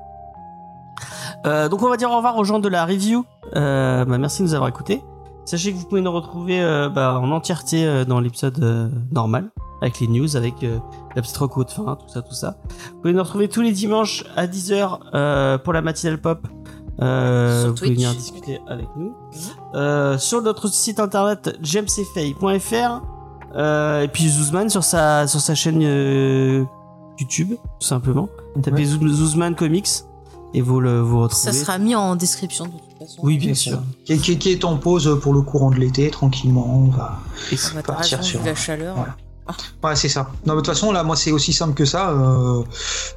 [1.46, 3.26] Euh, donc on va dire au revoir aux gens de la review.
[3.56, 5.04] Euh, bah, merci de nous avoir écoutés.
[5.46, 9.50] Sachez que vous pouvez nous retrouver euh, bah, en entièreté euh, dans l'épisode euh, normal,
[9.82, 10.78] avec les news, avec euh,
[11.16, 12.58] la petite reco de fin, tout ça, tout ça.
[12.92, 16.46] Vous pouvez nous retrouver tous les dimanches à 10h euh, pour la matinale pop.
[17.02, 19.16] Euh, Sur vous pouvez venir discuter avec nous.
[19.74, 23.02] Euh, sur notre site internet jamesfay.fr
[23.56, 26.64] euh, et puis Zuzman sur sa sur sa chaîne euh,
[27.20, 27.50] YouTube
[27.80, 28.30] tout simplement.
[28.62, 29.90] Tapez Zou- Zuzman Comics
[30.54, 31.52] et vous le vous retrouvez.
[31.52, 33.20] Ça sera mis en description de toute façon.
[33.24, 33.82] Oui bien sûr.
[34.06, 36.66] Qui, qui- qui est en pause pour le courant de l'été, tranquillement.
[36.68, 37.20] On va.
[37.52, 38.96] T'as partir sur- la chaleur.
[38.96, 39.16] Voilà.
[39.84, 40.32] Ouais, c'est ça.
[40.46, 42.12] Non, mais de toute façon, là, moi, c'est aussi simple que ça.
[42.12, 42.64] euh,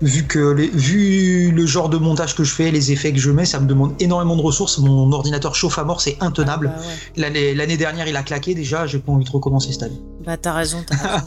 [0.00, 3.30] vu que les, vu le genre de montage que je fais, les effets que je
[3.30, 4.78] mets, ça me demande énormément de ressources.
[4.78, 6.70] Mon ordinateur chauffe à mort, c'est intenable.
[6.74, 7.20] Ah bah, ouais.
[7.22, 8.86] L'année l'année dernière, il a claqué déjà.
[8.86, 10.00] J'ai pas envie de recommencer cette année.
[10.24, 11.24] Bah t'as raison, t'as raison.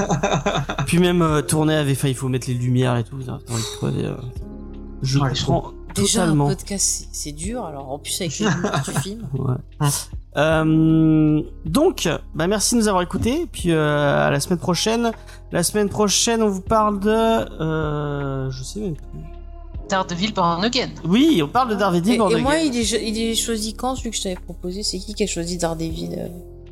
[0.88, 3.18] Puis même euh, tourner avec enfin, il faut mettre les lumières et tout.
[3.26, 4.16] T'as envie de crever, euh.
[5.02, 6.48] Je Ouais, comprends Déjà un totalement.
[6.48, 9.28] podcast c'est- dur, alors en plus avec les lumières du film.
[9.34, 9.88] Ouais.
[10.38, 13.42] Euh, donc, bah merci de nous avoir écoutés.
[13.42, 15.12] Et Puis euh, à la semaine prochaine.
[15.52, 19.20] La semaine prochaine, on vous parle de, euh, je sais même plus.
[19.88, 20.90] Daredevil Born Again.
[21.06, 22.16] Oui, on parle de Daredevil.
[22.16, 22.72] Et, Born et moi Again.
[22.74, 24.84] il est, il est choisi quand celui que je t'avais proposé?
[24.84, 26.32] C'est qui qui a choisi Daredevil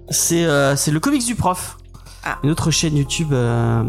[0.09, 1.77] c'est euh, c'est le comics du prof.
[2.23, 2.37] Ah.
[2.43, 3.83] Une autre chaîne YouTube euh,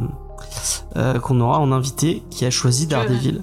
[0.96, 3.42] euh, qu'on aura en invité qui a choisi Daredevil.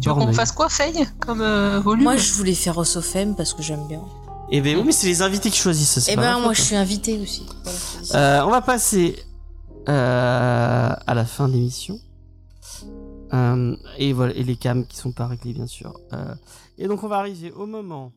[0.00, 2.04] Tu veux qu'on fasse quoi, Faye, comme euh, volume?
[2.04, 4.02] Moi je voulais faire Osofem parce que j'aime bien.
[4.50, 5.90] Eh ben oui, mais c'est les invités qui choisissent.
[5.92, 6.64] ça, c'est Et pas ben moi je hein.
[6.64, 7.46] suis invitée aussi.
[7.62, 8.40] Voilà, je te dis ça.
[8.40, 9.16] Euh, on va passer
[9.88, 11.98] euh, à la fin de l'émission.
[13.32, 15.98] Euh, et voilà, et les cams qui sont pas réglés bien sûr.
[16.12, 16.34] Euh,
[16.78, 18.12] et donc on va arriver au moment